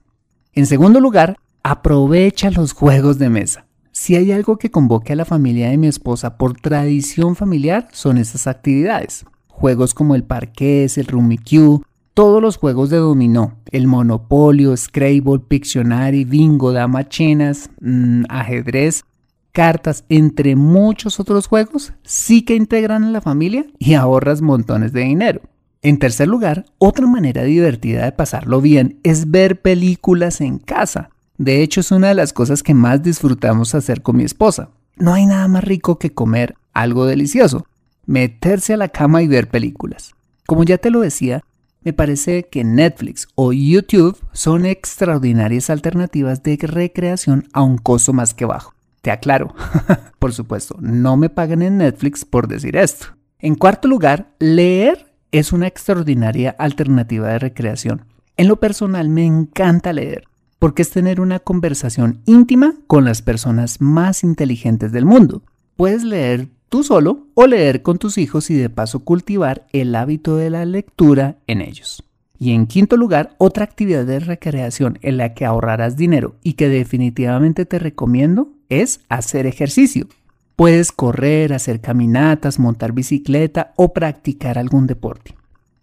En 0.54 0.64
segundo 0.64 1.00
lugar, 1.00 1.36
aprovecha 1.62 2.50
los 2.50 2.72
juegos 2.72 3.18
de 3.18 3.28
mesa. 3.28 3.66
Si 3.92 4.16
hay 4.16 4.32
algo 4.32 4.56
que 4.56 4.70
convoque 4.70 5.12
a 5.12 5.16
la 5.16 5.26
familia 5.26 5.68
de 5.68 5.76
mi 5.76 5.86
esposa 5.86 6.38
por 6.38 6.58
tradición 6.58 7.36
familiar, 7.36 7.88
son 7.92 8.16
estas 8.16 8.46
actividades. 8.46 9.26
Juegos 9.58 9.92
como 9.92 10.14
el 10.14 10.22
parqués, 10.22 10.98
el 10.98 11.06
Rummikub, 11.06 11.84
todos 12.14 12.40
los 12.40 12.58
juegos 12.58 12.90
de 12.90 12.98
dominó, 12.98 13.56
el 13.72 13.88
Monopolio, 13.88 14.76
Scrabble, 14.76 15.40
Pictionary, 15.40 16.24
Bingo, 16.24 16.72
Dama 16.72 17.08
Chinas, 17.08 17.68
mm, 17.80 18.26
ajedrez, 18.28 19.04
cartas, 19.50 20.04
entre 20.08 20.54
muchos 20.54 21.18
otros 21.18 21.48
juegos, 21.48 21.92
sí 22.04 22.42
que 22.42 22.54
integran 22.54 23.02
a 23.02 23.10
la 23.10 23.20
familia 23.20 23.66
y 23.80 23.94
ahorras 23.94 24.42
montones 24.42 24.92
de 24.92 25.00
dinero. 25.00 25.40
En 25.82 25.98
tercer 25.98 26.28
lugar, 26.28 26.66
otra 26.78 27.08
manera 27.08 27.42
divertida 27.42 28.04
de 28.04 28.12
pasarlo 28.12 28.60
bien 28.60 29.00
es 29.02 29.32
ver 29.32 29.60
películas 29.60 30.40
en 30.40 30.58
casa. 30.58 31.10
De 31.36 31.62
hecho, 31.62 31.80
es 31.80 31.90
una 31.90 32.08
de 32.08 32.14
las 32.14 32.32
cosas 32.32 32.62
que 32.62 32.74
más 32.74 33.02
disfrutamos 33.02 33.74
hacer 33.74 34.02
con 34.02 34.18
mi 34.18 34.22
esposa. 34.22 34.70
No 34.98 35.14
hay 35.14 35.26
nada 35.26 35.48
más 35.48 35.64
rico 35.64 35.98
que 35.98 36.14
comer 36.14 36.54
algo 36.72 37.06
delicioso, 37.06 37.66
meterse 38.08 38.72
a 38.72 38.78
la 38.78 38.88
cama 38.88 39.22
y 39.22 39.28
ver 39.28 39.48
películas. 39.48 40.14
Como 40.46 40.64
ya 40.64 40.78
te 40.78 40.90
lo 40.90 41.00
decía, 41.00 41.44
me 41.82 41.92
parece 41.92 42.44
que 42.44 42.64
Netflix 42.64 43.28
o 43.34 43.52
YouTube 43.52 44.18
son 44.32 44.64
extraordinarias 44.64 45.68
alternativas 45.68 46.42
de 46.42 46.56
recreación 46.56 47.46
a 47.52 47.62
un 47.62 47.76
costo 47.76 48.14
más 48.14 48.32
que 48.32 48.46
bajo. 48.46 48.72
Te 49.02 49.10
aclaro, 49.10 49.54
por 50.18 50.32
supuesto, 50.32 50.76
no 50.80 51.18
me 51.18 51.28
paguen 51.28 51.60
en 51.60 51.76
Netflix 51.76 52.24
por 52.24 52.48
decir 52.48 52.76
esto. 52.76 53.08
En 53.38 53.54
cuarto 53.54 53.86
lugar, 53.86 54.32
leer 54.38 55.12
es 55.30 55.52
una 55.52 55.66
extraordinaria 55.66 56.56
alternativa 56.58 57.28
de 57.28 57.38
recreación. 57.38 58.06
En 58.38 58.48
lo 58.48 58.56
personal 58.56 59.10
me 59.10 59.26
encanta 59.26 59.92
leer, 59.92 60.24
porque 60.58 60.80
es 60.80 60.90
tener 60.90 61.20
una 61.20 61.40
conversación 61.40 62.22
íntima 62.24 62.74
con 62.86 63.04
las 63.04 63.20
personas 63.20 63.82
más 63.82 64.24
inteligentes 64.24 64.92
del 64.92 65.04
mundo. 65.04 65.42
Puedes 65.76 66.04
leer 66.04 66.48
tú 66.68 66.84
solo 66.84 67.26
o 67.34 67.46
leer 67.46 67.82
con 67.82 67.98
tus 67.98 68.18
hijos 68.18 68.50
y 68.50 68.54
de 68.54 68.70
paso 68.70 69.00
cultivar 69.00 69.66
el 69.72 69.94
hábito 69.94 70.36
de 70.36 70.50
la 70.50 70.64
lectura 70.64 71.38
en 71.46 71.60
ellos. 71.60 72.04
Y 72.38 72.52
en 72.52 72.66
quinto 72.66 72.96
lugar, 72.96 73.34
otra 73.38 73.64
actividad 73.64 74.04
de 74.04 74.20
recreación 74.20 74.98
en 75.02 75.16
la 75.16 75.34
que 75.34 75.44
ahorrarás 75.44 75.96
dinero 75.96 76.36
y 76.42 76.52
que 76.52 76.68
definitivamente 76.68 77.66
te 77.66 77.78
recomiendo 77.78 78.52
es 78.68 79.00
hacer 79.08 79.46
ejercicio. 79.46 80.06
Puedes 80.54 80.92
correr, 80.92 81.52
hacer 81.52 81.80
caminatas, 81.80 82.58
montar 82.58 82.92
bicicleta 82.92 83.72
o 83.76 83.92
practicar 83.92 84.58
algún 84.58 84.86
deporte. 84.86 85.34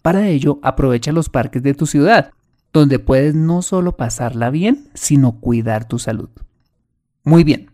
Para 0.01 0.27
ello, 0.27 0.59
aprovecha 0.61 1.11
los 1.11 1.29
parques 1.29 1.63
de 1.63 1.73
tu 1.73 1.87
ciudad, 1.87 2.31
donde 2.71 2.99
puedes 2.99 3.35
no 3.35 3.61
solo 3.61 3.97
pasarla 3.97 4.49
bien, 4.49 4.89
sino 4.93 5.39
cuidar 5.39 5.87
tu 5.87 5.97
salud. 5.97 6.29
Muy 7.23 7.43
bien, 7.43 7.71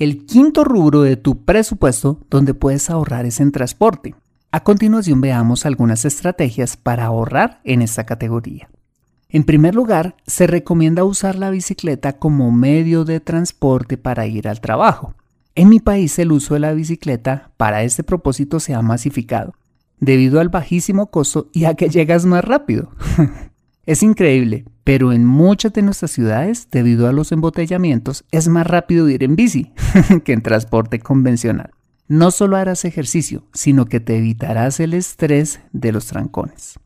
el 0.00 0.24
quinto 0.24 0.64
rubro 0.64 1.02
de 1.02 1.18
tu 1.18 1.44
presupuesto 1.44 2.20
donde 2.30 2.54
puedes 2.54 2.88
ahorrar 2.88 3.26
es 3.26 3.38
en 3.38 3.52
transporte. 3.52 4.14
A 4.50 4.64
continuación 4.64 5.20
veamos 5.20 5.66
algunas 5.66 6.06
estrategias 6.06 6.78
para 6.78 7.04
ahorrar 7.04 7.60
en 7.64 7.82
esta 7.82 8.04
categoría. 8.06 8.70
En 9.28 9.44
primer 9.44 9.74
lugar, 9.74 10.16
se 10.26 10.46
recomienda 10.46 11.04
usar 11.04 11.36
la 11.36 11.50
bicicleta 11.50 12.14
como 12.14 12.50
medio 12.50 13.04
de 13.04 13.20
transporte 13.20 13.98
para 13.98 14.26
ir 14.26 14.48
al 14.48 14.62
trabajo. 14.62 15.14
En 15.54 15.68
mi 15.68 15.80
país 15.80 16.18
el 16.18 16.32
uso 16.32 16.54
de 16.54 16.60
la 16.60 16.72
bicicleta 16.72 17.50
para 17.58 17.82
este 17.82 18.02
propósito 18.02 18.58
se 18.58 18.72
ha 18.72 18.80
masificado, 18.80 19.52
debido 19.98 20.40
al 20.40 20.48
bajísimo 20.48 21.10
costo 21.10 21.50
y 21.52 21.66
a 21.66 21.74
que 21.74 21.90
llegas 21.90 22.24
más 22.24 22.42
rápido. 22.42 22.90
es 23.90 24.04
increíble, 24.04 24.66
pero 24.84 25.12
en 25.12 25.24
muchas 25.24 25.72
de 25.72 25.82
nuestras 25.82 26.12
ciudades, 26.12 26.68
debido 26.70 27.08
a 27.08 27.12
los 27.12 27.32
embotellamientos, 27.32 28.24
es 28.30 28.46
más 28.46 28.64
rápido 28.64 29.08
ir 29.08 29.24
en 29.24 29.34
bici 29.34 29.72
que 30.24 30.32
en 30.32 30.42
transporte 30.42 31.00
convencional. 31.00 31.70
No 32.06 32.30
solo 32.30 32.56
harás 32.56 32.84
ejercicio, 32.84 33.42
sino 33.52 33.86
que 33.86 33.98
te 33.98 34.16
evitarás 34.16 34.78
el 34.78 34.94
estrés 34.94 35.58
de 35.72 35.90
los 35.90 36.06
trancones. 36.06 36.78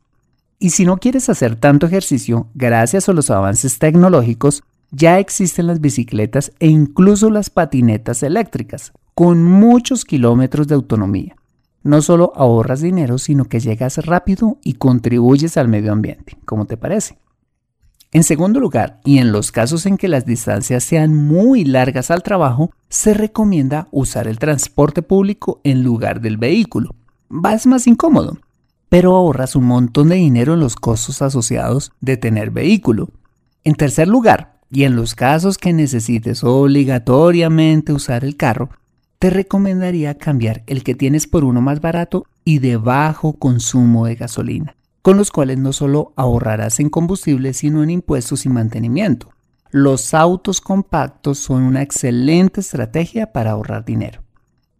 Y 0.57 0.71
si 0.71 0.83
no 0.83 0.97
quieres 0.97 1.29
hacer 1.29 1.55
tanto 1.55 1.85
ejercicio, 1.85 2.47
gracias 2.55 3.07
a 3.07 3.13
los 3.13 3.29
avances 3.29 3.77
tecnológicos, 3.77 4.63
ya 4.89 5.19
existen 5.19 5.67
las 5.67 5.81
bicicletas 5.81 6.53
e 6.59 6.69
incluso 6.69 7.29
las 7.29 7.51
patinetas 7.51 8.23
eléctricas, 8.23 8.93
con 9.13 9.43
muchos 9.43 10.05
kilómetros 10.05 10.67
de 10.67 10.73
autonomía. 10.73 11.35
No 11.85 12.01
solo 12.01 12.33
ahorras 12.35 12.81
dinero, 12.81 13.19
sino 13.19 13.45
que 13.45 13.59
llegas 13.59 14.03
rápido 14.03 14.57
y 14.63 14.73
contribuyes 14.73 15.55
al 15.55 15.67
medio 15.67 15.91
ambiente. 15.91 16.35
¿Cómo 16.43 16.65
te 16.65 16.77
parece? 16.77 17.19
En 18.11 18.23
segundo 18.23 18.59
lugar, 18.59 19.01
y 19.05 19.19
en 19.19 19.31
los 19.31 19.51
casos 19.51 19.85
en 19.85 19.97
que 19.97 20.07
las 20.07 20.25
distancias 20.25 20.83
sean 20.83 21.13
muy 21.13 21.63
largas 21.63 22.09
al 22.09 22.23
trabajo, 22.23 22.71
se 22.89 23.13
recomienda 23.13 23.87
usar 23.91 24.27
el 24.27 24.39
transporte 24.39 25.03
público 25.03 25.61
en 25.63 25.83
lugar 25.83 26.21
del 26.21 26.37
vehículo. 26.37 26.95
Vas 27.29 27.67
más 27.67 27.85
incómodo, 27.85 28.39
pero 28.89 29.15
ahorras 29.15 29.55
un 29.55 29.65
montón 29.65 30.09
de 30.09 30.15
dinero 30.15 30.55
en 30.55 30.61
los 30.61 30.75
costos 30.75 31.21
asociados 31.21 31.91
de 32.01 32.17
tener 32.17 32.49
vehículo. 32.49 33.09
En 33.63 33.75
tercer 33.75 34.07
lugar, 34.07 34.59
y 34.71 34.85
en 34.85 34.95
los 34.95 35.13
casos 35.13 35.59
que 35.59 35.71
necesites 35.71 36.43
obligatoriamente 36.43 37.93
usar 37.93 38.25
el 38.25 38.37
carro, 38.37 38.71
te 39.19 39.29
recomendaría 39.29 40.17
cambiar 40.17 40.63
el 40.67 40.83
que 40.83 40.95
tienes 40.95 41.27
por 41.27 41.43
uno 41.43 41.61
más 41.61 41.81
barato 41.81 42.25
y 42.43 42.59
de 42.59 42.77
bajo 42.77 43.33
consumo 43.33 44.05
de 44.05 44.15
gasolina, 44.15 44.75
con 45.01 45.17
los 45.17 45.31
cuales 45.31 45.57
no 45.57 45.73
solo 45.73 46.13
ahorrarás 46.15 46.79
en 46.79 46.89
combustible, 46.89 47.53
sino 47.53 47.83
en 47.83 47.89
impuestos 47.89 48.45
y 48.45 48.49
mantenimiento. 48.49 49.29
Los 49.71 50.13
autos 50.13 50.61
compactos 50.61 51.39
son 51.39 51.63
una 51.63 51.81
excelente 51.81 52.61
estrategia 52.61 53.33
para 53.33 53.51
ahorrar 53.51 53.83
dinero. 53.83 54.21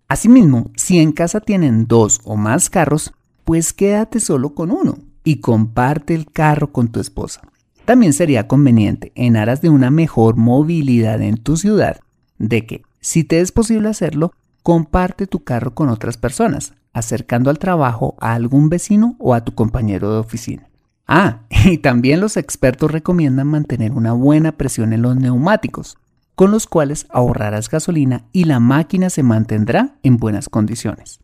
Asimismo, 0.07 0.71
si 0.75 0.99
en 0.99 1.11
casa 1.11 1.41
tienen 1.41 1.87
dos 1.87 2.21
o 2.23 2.35
más 2.35 2.69
carros, 2.69 3.13
pues 3.43 3.73
quédate 3.73 4.19
solo 4.19 4.53
con 4.53 4.71
uno 4.71 4.99
y 5.23 5.39
comparte 5.41 6.13
el 6.13 6.31
carro 6.31 6.71
con 6.71 6.89
tu 6.89 6.99
esposa. 6.99 7.41
También 7.85 8.13
sería 8.13 8.47
conveniente, 8.47 9.11
en 9.15 9.35
aras 9.35 9.61
de 9.61 9.69
una 9.69 9.91
mejor 9.91 10.35
movilidad 10.35 11.21
en 11.21 11.37
tu 11.37 11.57
ciudad, 11.57 11.99
de 12.37 12.65
que, 12.65 12.83
si 13.05 13.23
te 13.23 13.39
es 13.39 13.51
posible 13.51 13.87
hacerlo, 13.87 14.33
comparte 14.63 15.27
tu 15.27 15.43
carro 15.43 15.75
con 15.75 15.89
otras 15.89 16.17
personas, 16.17 16.73
acercando 16.91 17.51
al 17.51 17.59
trabajo 17.59 18.15
a 18.19 18.33
algún 18.33 18.67
vecino 18.67 19.15
o 19.19 19.35
a 19.35 19.45
tu 19.45 19.53
compañero 19.53 20.11
de 20.11 20.17
oficina. 20.17 20.69
Ah, 21.05 21.41
y 21.65 21.77
también 21.77 22.19
los 22.19 22.35
expertos 22.35 22.89
recomiendan 22.89 23.45
mantener 23.45 23.91
una 23.91 24.13
buena 24.13 24.53
presión 24.53 24.91
en 24.91 25.03
los 25.03 25.15
neumáticos, 25.17 25.99
con 26.33 26.49
los 26.49 26.65
cuales 26.65 27.05
ahorrarás 27.11 27.69
gasolina 27.69 28.25
y 28.31 28.45
la 28.45 28.59
máquina 28.59 29.11
se 29.11 29.21
mantendrá 29.21 29.97
en 30.01 30.17
buenas 30.17 30.49
condiciones. 30.49 31.19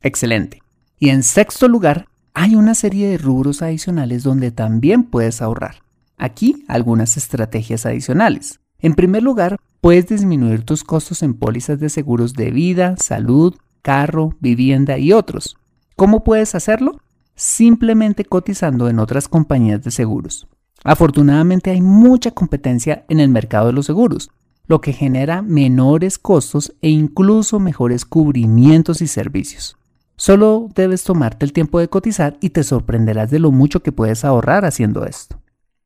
Excelente. 0.00 0.64
Y 0.98 1.10
en 1.10 1.22
sexto 1.22 1.68
lugar, 1.68 2.08
hay 2.34 2.56
una 2.56 2.74
serie 2.74 3.08
de 3.08 3.18
rubros 3.18 3.62
adicionales 3.62 4.24
donde 4.24 4.50
también 4.50 5.04
puedes 5.04 5.42
ahorrar. 5.42 5.76
Aquí 6.16 6.64
algunas 6.66 7.16
estrategias 7.16 7.86
adicionales. 7.86 8.59
En 8.82 8.94
primer 8.94 9.22
lugar, 9.22 9.58
puedes 9.80 10.06
disminuir 10.08 10.64
tus 10.64 10.84
costos 10.84 11.22
en 11.22 11.34
pólizas 11.34 11.78
de 11.80 11.88
seguros 11.88 12.34
de 12.34 12.50
vida, 12.50 12.94
salud, 12.98 13.54
carro, 13.82 14.34
vivienda 14.40 14.98
y 14.98 15.12
otros. 15.12 15.56
¿Cómo 15.96 16.24
puedes 16.24 16.54
hacerlo? 16.54 17.00
Simplemente 17.34 18.24
cotizando 18.24 18.88
en 18.88 18.98
otras 18.98 19.28
compañías 19.28 19.82
de 19.82 19.90
seguros. 19.90 20.46
Afortunadamente 20.82 21.70
hay 21.70 21.82
mucha 21.82 22.30
competencia 22.30 23.04
en 23.08 23.20
el 23.20 23.28
mercado 23.28 23.66
de 23.66 23.74
los 23.74 23.86
seguros, 23.86 24.30
lo 24.66 24.80
que 24.80 24.92
genera 24.92 25.42
menores 25.42 26.18
costos 26.18 26.74
e 26.80 26.88
incluso 26.88 27.60
mejores 27.60 28.04
cubrimientos 28.04 29.02
y 29.02 29.06
servicios. 29.06 29.76
Solo 30.16 30.68
debes 30.74 31.02
tomarte 31.04 31.44
el 31.44 31.52
tiempo 31.52 31.80
de 31.80 31.88
cotizar 31.88 32.36
y 32.40 32.50
te 32.50 32.62
sorprenderás 32.62 33.30
de 33.30 33.38
lo 33.38 33.50
mucho 33.50 33.82
que 33.82 33.92
puedes 33.92 34.24
ahorrar 34.24 34.64
haciendo 34.64 35.04
esto. 35.04 35.38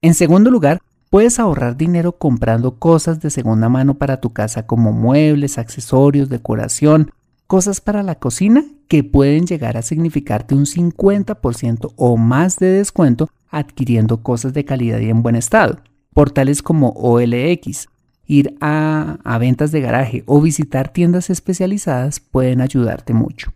En 0.03 0.15
segundo 0.15 0.51
lugar, 0.51 0.81
puedes 1.15 1.39
ahorrar 1.39 1.77
dinero 1.77 2.19
comprando 2.19 2.81
cosas 2.81 3.21
de 3.21 3.31
segunda 3.31 3.69
mano 3.69 3.95
para 3.95 4.21
tu 4.21 4.33
casa 4.33 4.67
como 4.67 4.91
muebles, 4.91 5.59
accesorios, 5.59 6.29
decoración, 6.29 7.13
cosas 7.47 7.81
para 7.81 8.03
la 8.03 8.17
cocina 8.17 8.65
que 8.89 9.05
pueden 9.05 9.47
llegar 9.47 9.77
a 9.77 9.83
significarte 9.83 10.57
un 10.57 10.67
50% 10.67 11.93
o 11.95 12.17
más 12.17 12.59
de 12.59 12.67
descuento 12.67 13.31
adquiriendo 13.49 14.25
cosas 14.25 14.55
de 14.55 14.65
calidad 14.65 14.99
y 14.99 15.09
en 15.09 15.23
buen 15.23 15.37
estado. 15.37 15.79
Portales 16.13 16.63
como 16.63 16.89
OLX, 16.97 17.87
ir 18.27 18.57
a, 18.61 19.19
ventas 19.39 19.71
de 19.71 19.83
garaje 19.83 20.25
o 20.27 20.41
visitar 20.41 20.93
tiendas 20.93 21.31
especializadas 21.31 22.19
pueden 22.19 22.61
ayudarte 22.61 23.15
mucho. 23.15 23.53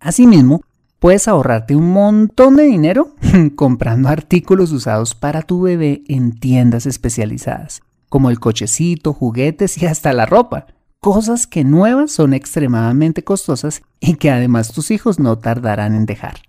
Asimismo, 0.00 0.60
puedes 1.00 1.26
ahorrarte 1.26 1.74
un 1.74 1.90
montón 1.90 2.56
de 2.56 2.64
dinero 2.64 3.16
comprando 3.56 4.08
artículos 4.08 4.70
usados 4.70 5.16
para 5.16 5.42
tu 5.42 5.62
bebé 5.62 6.04
en 6.06 6.38
tiendas 6.38 6.86
especializadas, 6.86 7.80
como 8.08 8.30
el 8.30 8.38
cochecito, 8.38 9.12
juguetes 9.12 9.82
y 9.82 9.86
hasta 9.86 10.12
la 10.12 10.26
ropa. 10.26 10.66
Cosas 11.00 11.46
que 11.46 11.64
nuevas 11.64 12.12
son 12.12 12.34
extremadamente 12.34 13.24
costosas 13.24 13.82
y 13.98 14.16
que 14.16 14.30
además 14.30 14.70
tus 14.72 14.90
hijos 14.90 15.18
no 15.18 15.38
tardarán 15.38 15.94
en 15.94 16.04
dejar. 16.04 16.42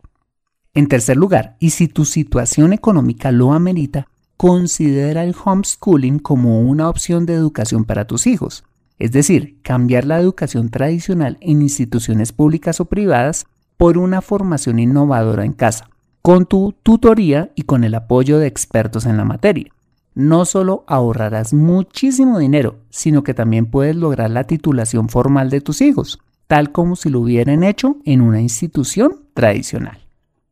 En 0.74 0.88
tercer 0.88 1.16
lugar, 1.16 1.56
y 1.60 1.70
si 1.70 1.88
tu 1.88 2.04
situación 2.04 2.74
económica 2.74 3.32
lo 3.32 3.54
amerita, 3.54 4.08
considera 4.36 5.24
el 5.24 5.36
homeschooling 5.42 6.20
como 6.20 6.62
una 6.62 6.90
opción 6.90 7.26
de 7.26 7.34
educación 7.34 7.86
para 7.86 8.06
tus 8.06 8.28
hijos, 8.28 8.66
es 9.00 9.12
decir, 9.12 9.62
cambiar 9.62 10.06
la 10.06 10.20
educación 10.20 10.70
tradicional 10.70 11.38
en 11.40 11.62
instituciones 11.62 12.34
públicas 12.34 12.80
o 12.82 12.86
privadas 12.86 13.46
por 13.82 13.98
una 13.98 14.22
formación 14.22 14.78
innovadora 14.78 15.44
en 15.44 15.54
casa, 15.54 15.90
con 16.22 16.46
tu 16.46 16.76
tutoría 16.84 17.52
y 17.56 17.64
con 17.64 17.84
el 17.84 17.96
apoyo 17.96 18.38
de 18.38 18.46
expertos 18.46 19.08
en 19.08 19.18
la 19.18 19.26
materia. 19.26 19.72
No 20.14 20.46
solo 20.46 20.84
ahorrarás 20.86 21.52
muchísimo 21.52 22.38
dinero, 22.38 22.76
sino 22.92 23.24
que 23.24 23.34
también 23.34 23.66
puedes 23.66 23.96
lograr 23.96 24.30
la 24.30 24.44
titulación 24.44 25.10
formal 25.10 25.50
de 25.50 25.62
tus 25.62 25.82
hijos, 25.82 26.20
tal 26.46 26.72
como 26.72 26.96
si 26.96 27.10
lo 27.10 27.22
hubieran 27.22 27.64
hecho 27.64 27.98
en 28.06 28.22
una 28.22 28.40
institución 28.40 29.24
tradicional. 29.34 29.98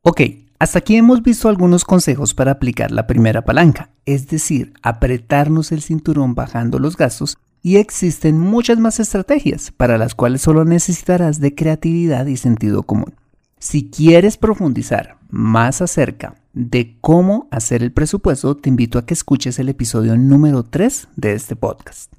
Ok, 0.02 0.22
hasta 0.58 0.80
aquí 0.80 0.96
hemos 0.96 1.22
visto 1.22 1.50
algunos 1.50 1.86
consejos 1.86 2.34
para 2.34 2.54
aplicar 2.54 2.90
la 2.90 3.06
primera 3.06 3.44
palanca, 3.44 3.92
es 4.08 4.28
decir, 4.28 4.74
apretarnos 4.82 5.72
el 5.72 5.84
cinturón 5.84 6.34
bajando 6.34 6.80
los 6.80 6.98
gastos 6.98 7.38
y 7.62 7.78
existen 7.78 8.40
muchas 8.40 8.80
más 8.80 9.00
estrategias 9.00 9.72
para 9.72 9.98
las 9.98 10.16
cuales 10.16 10.42
solo 10.42 10.66
necesitarás 10.66 11.40
de 11.40 11.56
creatividad 11.56 12.26
y 12.26 12.38
sentido 12.38 12.84
común. 12.84 13.16
Si 13.60 13.90
quieres 13.90 14.38
profundizar 14.38 15.18
más 15.30 15.82
acerca 15.82 16.36
de 16.54 16.98
cómo 17.02 17.48
hacer 17.52 17.84
el 17.84 17.92
presupuesto, 17.92 18.56
te 18.56 18.70
invito 18.70 18.98
a 18.98 19.06
que 19.06 19.14
escuches 19.14 19.60
el 19.60 19.70
episodio 19.70 20.18
número 20.18 20.64
3 20.64 21.10
de 21.16 21.34
este 21.34 21.56
podcast. 21.56 22.14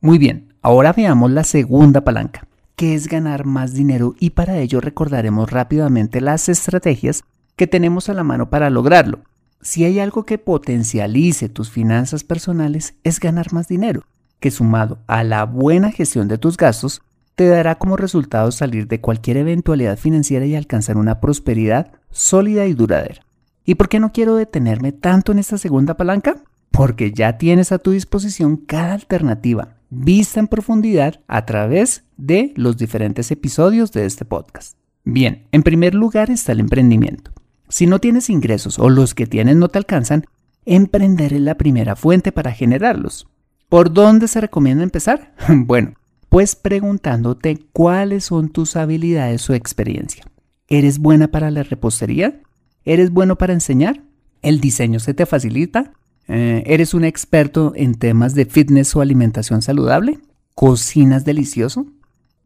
Muy 0.00 0.18
bien, 0.18 0.54
ahora 0.62 0.92
veamos 0.92 1.30
la 1.30 1.44
segunda 1.44 2.02
palanca, 2.02 2.48
que 2.76 2.94
es 2.94 3.08
ganar 3.08 3.44
más 3.44 3.74
dinero 3.74 4.14
y 4.18 4.30
para 4.30 4.58
ello 4.58 4.80
recordaremos 4.80 5.50
rápidamente 5.50 6.20
las 6.20 6.48
estrategias 6.48 7.24
que 7.56 7.66
tenemos 7.66 8.08
a 8.08 8.14
la 8.14 8.24
mano 8.24 8.50
para 8.50 8.70
lograrlo. 8.70 9.20
Si 9.60 9.84
hay 9.84 10.00
algo 10.00 10.24
que 10.24 10.38
potencialice 10.38 11.48
tus 11.48 11.70
finanzas 11.70 12.24
personales 12.24 12.94
es 13.04 13.20
ganar 13.20 13.52
más 13.52 13.68
dinero, 13.68 14.04
que 14.44 14.50
sumado 14.50 14.98
a 15.06 15.24
la 15.24 15.46
buena 15.46 15.90
gestión 15.90 16.28
de 16.28 16.36
tus 16.36 16.58
gastos, 16.58 17.00
te 17.34 17.48
dará 17.48 17.76
como 17.76 17.96
resultado 17.96 18.52
salir 18.52 18.86
de 18.88 19.00
cualquier 19.00 19.38
eventualidad 19.38 19.96
financiera 19.96 20.44
y 20.44 20.54
alcanzar 20.54 20.98
una 20.98 21.18
prosperidad 21.18 21.92
sólida 22.10 22.66
y 22.66 22.74
duradera. 22.74 23.24
¿Y 23.64 23.76
por 23.76 23.88
qué 23.88 24.00
no 24.00 24.12
quiero 24.12 24.36
detenerme 24.36 24.92
tanto 24.92 25.32
en 25.32 25.38
esta 25.38 25.56
segunda 25.56 25.96
palanca? 25.96 26.42
Porque 26.70 27.10
ya 27.10 27.38
tienes 27.38 27.72
a 27.72 27.78
tu 27.78 27.92
disposición 27.92 28.58
cada 28.58 28.92
alternativa 28.92 29.76
vista 29.88 30.40
en 30.40 30.48
profundidad 30.48 31.20
a 31.26 31.46
través 31.46 32.04
de 32.18 32.52
los 32.54 32.76
diferentes 32.76 33.30
episodios 33.30 33.92
de 33.92 34.04
este 34.04 34.26
podcast. 34.26 34.76
Bien, 35.04 35.46
en 35.52 35.62
primer 35.62 35.94
lugar 35.94 36.30
está 36.30 36.52
el 36.52 36.60
emprendimiento. 36.60 37.30
Si 37.70 37.86
no 37.86 37.98
tienes 37.98 38.28
ingresos 38.28 38.78
o 38.78 38.90
los 38.90 39.14
que 39.14 39.26
tienes 39.26 39.56
no 39.56 39.68
te 39.68 39.78
alcanzan, 39.78 40.26
emprender 40.66 41.32
es 41.32 41.40
la 41.40 41.54
primera 41.54 41.96
fuente 41.96 42.30
para 42.30 42.52
generarlos. 42.52 43.26
¿Por 43.68 43.92
dónde 43.92 44.28
se 44.28 44.40
recomienda 44.40 44.82
empezar? 44.82 45.34
bueno, 45.48 45.94
pues 46.28 46.56
preguntándote 46.56 47.66
cuáles 47.72 48.24
son 48.24 48.48
tus 48.48 48.76
habilidades 48.76 49.48
o 49.50 49.54
experiencia. 49.54 50.24
¿Eres 50.68 50.98
buena 50.98 51.28
para 51.28 51.50
la 51.50 51.62
repostería? 51.62 52.40
¿Eres 52.84 53.10
bueno 53.10 53.36
para 53.36 53.52
enseñar? 53.52 54.02
¿El 54.42 54.60
diseño 54.60 55.00
se 55.00 55.14
te 55.14 55.26
facilita? 55.26 55.92
Eh, 56.28 56.62
¿Eres 56.66 56.94
un 56.94 57.04
experto 57.04 57.72
en 57.76 57.94
temas 57.94 58.34
de 58.34 58.46
fitness 58.46 58.94
o 58.96 59.00
alimentación 59.00 59.62
saludable? 59.62 60.18
¿Cocinas 60.54 61.24
delicioso? 61.24 61.86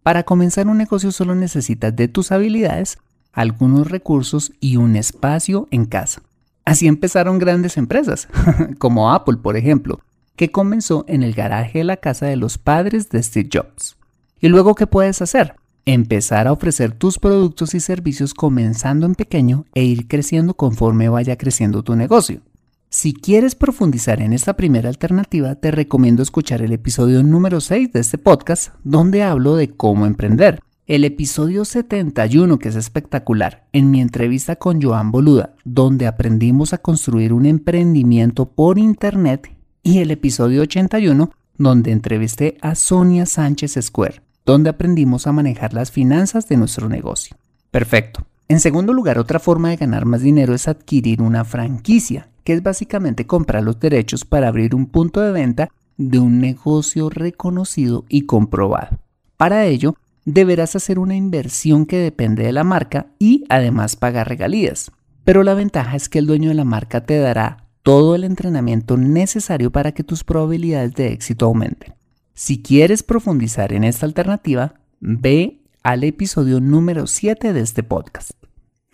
Para 0.03 0.23
comenzar 0.23 0.69
un 0.69 0.79
negocio 0.79 1.13
solo 1.13 1.35
necesitas 1.35 1.95
de 1.95 2.09
tus 2.09 2.33
habilidades 2.33 2.99
algunos 3.33 3.91
recursos 3.91 4.53
y 4.61 4.77
un 4.77 4.97
espacio 4.97 5.69
en 5.71 5.85
casa. 5.85 6.23
Así 6.65 6.87
empezaron 6.87 7.39
grandes 7.39 7.77
empresas, 7.77 8.29
como 8.79 9.13
Apple, 9.13 9.37
por 9.37 9.57
ejemplo, 9.57 10.01
que 10.39 10.53
comenzó 10.53 11.05
en 11.09 11.25
el 11.25 11.35
garaje 11.35 11.81
de 11.81 11.85
la 11.85 11.97
casa 11.99 12.25
de 12.25 12.37
los 12.37 12.59
padres 12.59 13.11
de 13.11 13.23
Steve 13.23 13.51
Jobs. 13.53 13.97
¿Y 14.41 14.49
luego 14.49 14.77
qué 14.77 14.87
puedes 14.87 15.21
hacer? 15.21 15.57
Empezar 15.85 16.47
a 16.47 16.53
ofrecer 16.53 16.93
tus 16.93 17.19
productos 17.19 17.75
y 17.75 17.81
servicios 17.81 18.35
comenzando 18.35 19.05
en 19.05 19.17
pequeño 19.17 19.67
e 19.75 19.83
ir 19.83 20.07
creciendo 20.07 20.55
conforme 20.55 21.09
vaya 21.09 21.37
creciendo 21.37 21.83
tu 21.83 21.97
negocio. 21.97 22.41
Si 22.89 23.13
quieres 23.13 23.57
profundizar 23.57 24.23
en 24.23 24.33
esta 24.33 24.55
primera 24.55 24.89
alternativa, 24.89 25.57
te 25.57 25.73
recomiendo 25.73 26.23
escuchar 26.23 26.63
el 26.63 26.73
episodio 26.73 27.23
número 27.25 27.61
6 27.61 27.93
de 27.93 28.01
este 28.01 28.17
podcast, 28.17 28.75
donde 28.85 29.25
hablo 29.25 29.57
de 29.57 29.71
cómo 29.71 30.07
emprender. 30.07 30.61
El 30.87 31.05
episodio 31.05 31.65
71, 31.65 32.61
que 32.61 32.69
es 32.69 32.77
espectacular, 32.77 33.67
en 33.73 33.91
mi 33.91 34.01
entrevista 34.01 34.55
con 34.55 34.81
Joan 34.81 35.11
Boluda, 35.11 35.57
donde 35.65 36.07
aprendimos 36.07 36.73
a 36.73 36.79
construir 36.79 37.33
un 37.33 37.45
emprendimiento 37.45 38.49
por 38.49 38.79
Internet, 38.79 39.58
y 39.89 40.01
el 40.01 40.11
episodio 40.11 40.61
81, 40.61 41.31
donde 41.57 41.93
entrevisté 41.93 42.59
a 42.61 42.75
Sonia 42.75 43.25
Sánchez 43.25 43.79
Square, 43.81 44.21
donde 44.45 44.69
aprendimos 44.69 45.27
a 45.27 45.33
manejar 45.33 45.73
las 45.73 45.91
finanzas 45.91 46.47
de 46.47 46.59
nuestro 46.59 46.91
negocio. 46.91 47.39
Perfecto. 47.71 48.27
En 48.49 48.61
segundo 48.61 48.93
lugar, 48.93 49.19
otra 49.19 49.39
forma 49.39 49.71
de 49.71 49.77
ganar 49.77 50.05
más 50.05 50.21
dinero 50.21 50.55
es 50.55 50.69
adquirir 50.69 51.23
una 51.23 51.43
franquicia, 51.47 52.29
que 52.45 52.53
es 52.53 52.63
básicamente 52.63 53.27
comprar 53.27 53.63
los 53.63 53.81
derechos 53.81 54.27
para 54.27 54.49
abrir 54.49 54.75
un 54.75 54.85
punto 54.85 55.23
de 55.23 55.33
venta 55.33 55.71
de 55.97 56.19
un 56.19 56.39
negocio 56.39 57.09
reconocido 57.09 58.05
y 58.11 58.27
comprobado. 58.27 58.99
Para 59.39 59.65
ello, 59.65 59.95
deberás 60.27 60.77
hacer 60.77 60.99
una 60.99 61.17
inversión 61.17 61.87
que 61.87 61.97
depende 61.97 62.43
de 62.43 62.53
la 62.53 62.63
marca 62.63 63.07
y 63.19 63.47
además 63.49 63.97
pagar 63.97 64.29
regalías. 64.29 64.93
Pero 65.25 65.43
la 65.45 65.55
ventaja 65.55 65.97
es 65.97 66.11
que 66.11 66.19
el 66.19 66.27
dueño 66.27 66.51
de 66.51 66.57
la 66.57 66.65
marca 66.65 67.07
te 67.07 67.19
dará 67.19 67.68
todo 67.89 68.15
el 68.15 68.25
entrenamiento 68.25 68.99
necesario 68.99 69.71
para 69.71 69.93
que 69.93 70.05
tus 70.05 70.23
probabilidades 70.23 70.93
de 70.93 71.11
éxito 71.11 71.47
aumenten. 71.47 71.95
Si 72.35 72.61
quieres 72.61 73.03
profundizar 73.03 73.73
en 73.73 73.83
esta 73.83 74.05
alternativa, 74.05 74.75
ve 75.01 75.63
al 75.83 76.05
episodio 76.05 76.61
número 76.61 77.07
7 77.07 77.55
de 77.55 77.61
este 77.61 77.83
podcast. 77.83 78.33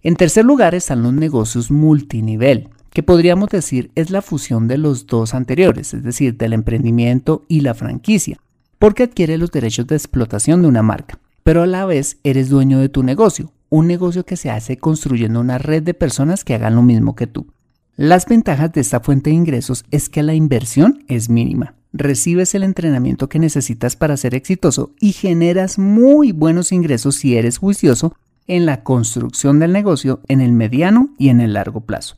En 0.05 0.15
tercer 0.15 0.45
lugar 0.45 0.77
están 0.77 1.03
los 1.03 1.13
negocios 1.13 1.73
multinivel, 1.73 2.69
que 2.91 3.03
podríamos 3.03 3.49
decir 3.49 3.91
es 3.97 4.11
la 4.11 4.23
fusión 4.23 4.69
de 4.69 4.79
los 4.79 5.09
dos 5.09 5.35
anteriores, 5.35 5.93
es 5.93 6.05
decir, 6.05 6.37
del 6.37 6.53
emprendimiento 6.53 7.45
y 7.49 7.63
la 7.63 7.75
franquicia, 7.75 8.39
porque 8.79 9.03
adquiere 9.03 9.39
los 9.39 9.51
derechos 9.51 9.89
de 9.89 9.97
explotación 9.97 10.63
de 10.63 10.69
una 10.69 10.85
marca, 10.85 11.19
pero 11.43 11.63
a 11.63 11.67
la 11.67 11.85
vez 11.85 12.19
eres 12.23 12.49
dueño 12.49 12.79
de 12.79 12.91
tu 12.91 13.03
negocio, 13.03 13.51
un 13.71 13.89
negocio 13.89 14.25
que 14.25 14.37
se 14.37 14.51
hace 14.51 14.77
construyendo 14.77 15.41
una 15.41 15.59
red 15.59 15.83
de 15.83 15.95
personas 15.95 16.45
que 16.45 16.55
hagan 16.55 16.77
lo 16.77 16.83
mismo 16.83 17.17
que 17.17 17.27
tú. 17.27 17.54
Las 17.97 18.27
ventajas 18.27 18.73
de 18.73 18.81
esta 18.81 18.99
fuente 18.99 19.31
de 19.31 19.37
ingresos 19.37 19.85
es 19.93 20.09
que 20.09 20.25
la 20.25 20.35
inversión 20.35 21.05
es 21.07 21.29
mínima. 21.29 21.75
Recibes 21.93 22.53
el 22.57 22.65
entrenamiento 22.65 23.29
que 23.29 23.39
necesitas 23.39 23.95
para 23.95 24.17
ser 24.17 24.35
exitoso 24.35 24.91
y 24.99 25.13
generas 25.13 25.79
muy 25.79 26.33
buenos 26.33 26.73
ingresos 26.73 27.15
si 27.15 27.37
eres 27.37 27.59
juicioso 27.59 28.17
en 28.49 28.67
la 28.67 28.83
construcción 28.83 29.61
del 29.61 29.73
negocio 29.73 30.21
en 30.27 30.41
el 30.41 30.51
mediano 30.51 31.11
y 31.19 31.29
en 31.29 31.41
el 31.41 31.53
largo 31.53 31.83
plazo. 31.83 32.17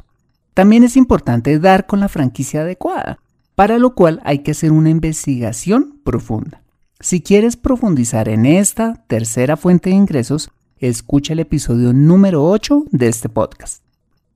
También 0.55 0.83
es 0.83 0.97
importante 0.97 1.59
dar 1.59 1.87
con 1.87 2.01
la 2.01 2.09
franquicia 2.09 2.63
adecuada, 2.63 3.19
para 3.55 3.79
lo 3.79 3.95
cual 3.95 4.23
hay 4.25 4.39
que 4.39 4.53
hacer 4.53 4.73
una 4.73 4.89
investigación 4.89 6.01
profunda. 6.05 6.63
Si 7.01 7.21
quieres 7.21 7.59
profundizar 7.59 8.31
en 8.31 8.47
esta 8.47 9.05
tercera 9.09 9.59
fuente 9.59 9.91
de 9.91 9.97
ingresos, 9.97 10.51
escucha 10.79 11.35
el 11.35 11.41
episodio 11.41 11.93
número 11.93 12.49
8 12.49 12.87
de 12.93 13.09
este 13.09 13.29
podcast. 13.29 13.86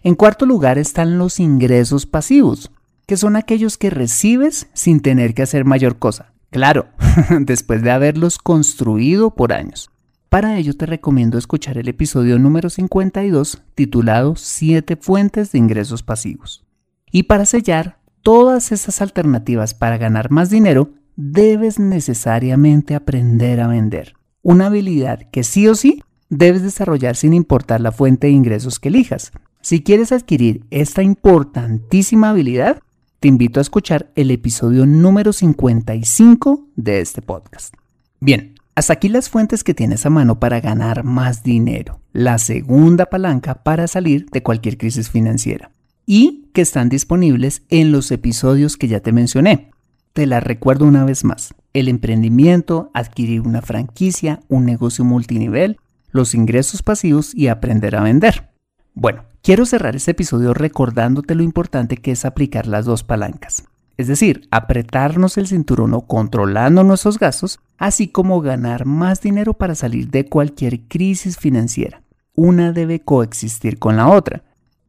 En 0.02 0.14
cuarto 0.14 0.46
lugar 0.46 0.78
están 0.78 1.18
los 1.18 1.40
ingresos 1.40 2.06
pasivos, 2.06 2.70
que 3.06 3.18
son 3.18 3.36
aquellos 3.36 3.76
que 3.76 3.90
recibes 3.90 4.68
sin 4.72 5.00
tener 5.00 5.34
que 5.34 5.42
hacer 5.42 5.66
mayor 5.66 5.98
cosa. 5.98 6.32
Claro, 6.50 6.86
después 7.40 7.82
de 7.82 7.90
haberlos 7.90 8.38
construido 8.38 9.34
por 9.34 9.52
años. 9.52 9.90
Para 10.30 10.56
ello 10.56 10.74
te 10.74 10.86
recomiendo 10.86 11.36
escuchar 11.36 11.76
el 11.76 11.88
episodio 11.88 12.38
número 12.38 12.70
52 12.70 13.62
titulado 13.74 14.36
7 14.36 14.96
fuentes 14.96 15.52
de 15.52 15.58
ingresos 15.58 16.02
pasivos. 16.02 16.64
Y 17.12 17.24
para 17.24 17.44
sellar 17.44 17.98
todas 18.22 18.72
estas 18.72 19.02
alternativas 19.02 19.74
para 19.74 19.98
ganar 19.98 20.30
más 20.30 20.48
dinero, 20.48 20.92
debes 21.16 21.78
necesariamente 21.78 22.94
aprender 22.94 23.60
a 23.60 23.66
vender. 23.66 24.14
Una 24.40 24.66
habilidad 24.66 25.28
que 25.30 25.42
sí 25.42 25.68
o 25.68 25.74
sí 25.74 26.02
debes 26.30 26.62
desarrollar 26.62 27.16
sin 27.16 27.34
importar 27.34 27.82
la 27.82 27.92
fuente 27.92 28.28
de 28.28 28.32
ingresos 28.32 28.78
que 28.78 28.88
elijas. 28.88 29.32
Si 29.62 29.82
quieres 29.82 30.10
adquirir 30.10 30.64
esta 30.70 31.02
importantísima 31.02 32.30
habilidad, 32.30 32.80
te 33.20 33.28
invito 33.28 33.60
a 33.60 33.62
escuchar 33.62 34.10
el 34.14 34.30
episodio 34.30 34.86
número 34.86 35.34
55 35.34 36.68
de 36.76 37.00
este 37.00 37.20
podcast. 37.20 37.74
Bien, 38.20 38.54
hasta 38.74 38.94
aquí 38.94 39.10
las 39.10 39.28
fuentes 39.28 39.62
que 39.62 39.74
tienes 39.74 40.06
a 40.06 40.10
mano 40.10 40.40
para 40.40 40.60
ganar 40.60 41.04
más 41.04 41.42
dinero, 41.42 42.00
la 42.14 42.38
segunda 42.38 43.06
palanca 43.06 43.62
para 43.62 43.86
salir 43.86 44.30
de 44.30 44.42
cualquier 44.42 44.78
crisis 44.78 45.10
financiera 45.10 45.70
y 46.06 46.48
que 46.54 46.62
están 46.62 46.88
disponibles 46.88 47.62
en 47.68 47.92
los 47.92 48.10
episodios 48.12 48.78
que 48.78 48.88
ya 48.88 49.00
te 49.00 49.12
mencioné. 49.12 49.72
Te 50.14 50.24
las 50.24 50.42
recuerdo 50.42 50.86
una 50.86 51.04
vez 51.04 51.22
más. 51.22 51.54
El 51.74 51.88
emprendimiento, 51.88 52.90
adquirir 52.94 53.42
una 53.42 53.60
franquicia, 53.60 54.40
un 54.48 54.64
negocio 54.64 55.04
multinivel, 55.04 55.76
los 56.12 56.34
ingresos 56.34 56.82
pasivos 56.82 57.34
y 57.34 57.48
aprender 57.48 57.94
a 57.94 58.02
vender. 58.02 58.49
Bueno, 58.94 59.24
quiero 59.42 59.66
cerrar 59.66 59.96
este 59.96 60.11
episodio 60.11 60.53
recordándote 60.53 61.35
lo 61.35 61.42
importante 61.42 61.96
que 61.96 62.12
es 62.12 62.24
aplicar 62.24 62.66
las 62.66 62.85
dos 62.85 63.05
palancas. 63.05 63.64
Es 63.96 64.09
decir, 64.09 64.48
apretarnos 64.50 65.37
el 65.38 65.46
cinturón 65.46 65.98
controlando 66.00 66.83
nuestros 66.83 67.18
gastos, 67.18 67.61
así 67.79 68.09
como 68.09 68.40
ganar 68.40 68.87
más 68.87 69.20
dinero 69.20 69.55
para 69.55 69.74
salir 69.74 70.09
de 70.09 70.24
cualquier 70.24 70.88
crisis 70.88 71.37
financiera. 71.37 72.03
Una 72.35 72.72
debe 72.72 73.00
coexistir 73.00 73.79
con 73.79 73.96
la 73.96 74.09
otra. 74.09 74.42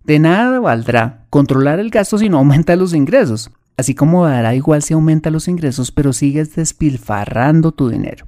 De 0.03 0.17
nada 0.17 0.59
valdrá 0.59 1.25
controlar 1.29 1.79
el 1.79 1.89
gasto 1.89 2.17
si 2.17 2.29
no 2.29 2.37
aumenta 2.37 2.75
los 2.75 2.93
ingresos, 2.93 3.51
así 3.77 3.93
como 3.93 4.25
dará 4.25 4.55
igual 4.55 4.81
si 4.81 4.93
aumenta 4.93 5.29
los 5.29 5.47
ingresos 5.47 5.91
pero 5.91 6.13
sigues 6.13 6.55
despilfarrando 6.55 7.71
tu 7.71 7.89
dinero. 7.89 8.27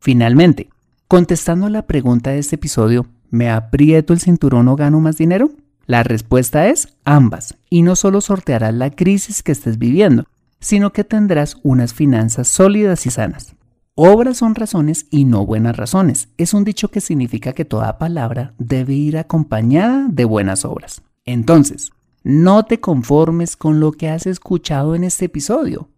Finalmente, 0.00 0.70
contestando 1.08 1.66
a 1.66 1.70
la 1.70 1.86
pregunta 1.86 2.30
de 2.30 2.38
este 2.38 2.56
episodio, 2.56 3.06
¿Me 3.32 3.48
aprieto 3.48 4.12
el 4.12 4.20
cinturón 4.20 4.68
o 4.68 4.76
gano 4.76 5.00
más 5.00 5.16
dinero? 5.16 5.50
La 5.86 6.02
respuesta 6.02 6.68
es 6.68 6.88
ambas, 7.02 7.56
y 7.70 7.80
no 7.80 7.96
solo 7.96 8.20
sortearás 8.20 8.74
la 8.74 8.90
crisis 8.90 9.42
que 9.42 9.52
estés 9.52 9.78
viviendo, 9.78 10.26
sino 10.60 10.92
que 10.92 11.02
tendrás 11.02 11.56
unas 11.62 11.94
finanzas 11.94 12.48
sólidas 12.48 13.06
y 13.06 13.10
sanas. 13.10 13.56
Obras 13.94 14.36
son 14.36 14.54
razones 14.54 15.06
y 15.10 15.24
no 15.24 15.46
buenas 15.46 15.78
razones. 15.78 16.28
Es 16.36 16.52
un 16.52 16.64
dicho 16.64 16.88
que 16.88 17.00
significa 17.00 17.54
que 17.54 17.64
toda 17.64 17.96
palabra 17.96 18.52
debe 18.58 18.92
ir 18.92 19.16
acompañada 19.16 20.08
de 20.10 20.26
buenas 20.26 20.66
obras. 20.66 21.00
Entonces, 21.24 21.90
no 22.22 22.66
te 22.66 22.80
conformes 22.80 23.56
con 23.56 23.80
lo 23.80 23.92
que 23.92 24.10
has 24.10 24.26
escuchado 24.26 24.94
en 24.94 25.04
este 25.04 25.24
episodio. 25.24 25.88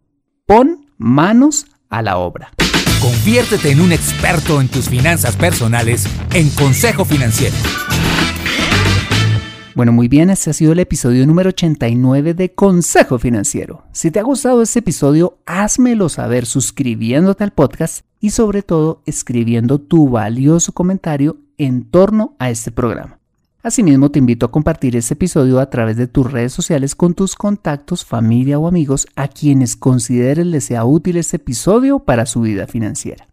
Pon 0.47 0.87
manos 0.99 1.67
a 1.89 2.01
la 2.01 2.17
obra. 2.17 2.53
Conviértete 3.05 3.71
en 3.71 3.83
un 3.83 3.93
experto 3.93 4.63
en 4.63 4.69
tus 4.69 4.89
finanzas 4.89 5.37
personales 5.37 6.07
en 6.33 6.49
Consejo 6.49 7.05
Financiero. 7.05 7.55
Bueno, 9.75 9.93
muy 9.93 10.09
bien, 10.09 10.31
este 10.31 10.49
ha 10.49 10.53
sido 10.55 10.73
el 10.73 10.79
episodio 10.79 11.27
número 11.27 11.51
89 11.51 12.33
de 12.33 12.55
Consejo 12.55 13.19
Financiero. 13.19 13.85
Si 13.93 14.11
te 14.11 14.21
ha 14.21 14.23
gustado 14.23 14.63
este 14.63 14.79
episodio, 14.79 15.37
házmelo 15.45 16.09
saber 16.09 16.47
suscribiéndote 16.47 17.45
al 17.45 17.51
podcast 17.51 18.07
y 18.21 18.31
sobre 18.31 18.63
todo 18.63 19.03
escribiendo 19.05 19.83
tu 19.83 20.09
valioso 20.09 20.73
comentario 20.73 21.37
en 21.59 21.85
torno 21.85 22.35
a 22.39 22.49
este 22.49 22.73
programa. 22.73 23.19
Asimismo, 23.65 24.11
te 24.11 24.19
invito 24.19 24.45
a 24.45 24.51
compartir 24.51 24.95
este 24.95 25.15
episodio 25.15 25.59
a 25.59 25.71
través 25.71 25.97
de 25.97 26.07
tus 26.07 26.31
redes 26.31 26.53
sociales 26.53 26.95
con 26.95 27.15
tus 27.15 27.35
contactos, 27.35 28.05
familia 28.05 28.59
o 28.59 28.69
amigos 28.69 29.07
a 29.17 29.27
quienes 29.27 29.75
consideres 29.75 30.45
les 30.45 30.65
sea 30.65 30.85
útil 30.85 31.17
este 31.17 31.37
episodio 31.37 31.99
para 31.99 32.27
su 32.27 32.43
vida 32.43 32.67
financiera. 32.67 33.27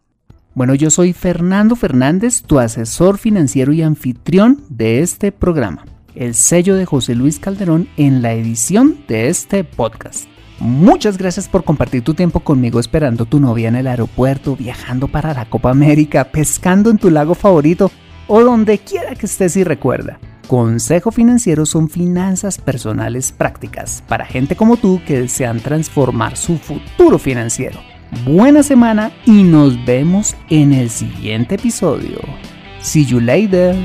Bueno, 0.56 0.74
yo 0.74 0.90
soy 0.90 1.12
Fernando 1.12 1.76
Fernández, 1.76 2.44
tu 2.44 2.60
asesor 2.60 3.18
financiero 3.18 3.74
y 3.74 3.82
anfitrión 3.82 4.64
de 4.70 5.02
este 5.02 5.34
programa, 5.34 5.84
el 6.16 6.34
sello 6.34 6.76
de 6.76 6.86
José 6.86 7.14
Luis 7.14 7.38
Calderón 7.38 7.90
en 7.98 8.22
la 8.22 8.32
edición 8.32 9.00
de 9.10 9.28
este 9.28 9.66
podcast. 9.66 10.30
Muchas 10.60 11.18
gracias 11.18 11.50
por 11.50 11.66
compartir 11.66 12.06
tu 12.06 12.14
tiempo 12.14 12.40
conmigo 12.40 12.80
esperando 12.80 13.26
tu 13.26 13.42
novia 13.42 13.68
en 13.68 13.76
el 13.76 13.88
aeropuerto, 13.88 14.56
viajando 14.56 15.10
para 15.10 15.34
la 15.34 15.50
Copa 15.50 15.72
América, 15.72 16.24
pescando 16.32 16.90
en 16.90 17.00
tu 17.00 17.10
lago 17.10 17.36
favorito 17.36 17.92
o 18.34 18.42
donde 18.46 18.80
quiera 18.80 19.14
que 19.14 19.26
estés 19.26 19.58
y 19.58 19.66
recuerda. 19.66 20.18
Consejo 20.48 21.12
Financiero 21.12 21.66
son 21.66 21.90
finanzas 21.90 22.58
personales 22.58 23.34
prácticas 23.34 24.04
para 24.08 24.26
gente 24.26 24.56
como 24.56 24.78
tú 24.78 25.02
que 25.06 25.20
desean 25.20 25.60
transformar 25.60 26.38
su 26.38 26.58
futuro 26.58 27.20
financiero. 27.20 27.82
Buena 28.24 28.64
semana 28.64 29.12
y 29.26 29.44
nos 29.44 29.84
vemos 29.86 30.34
en 30.50 30.72
el 30.72 30.90
siguiente 30.90 31.56
episodio. 31.56 32.20
See 32.82 33.06
you 33.06 33.20
later. 33.20 33.76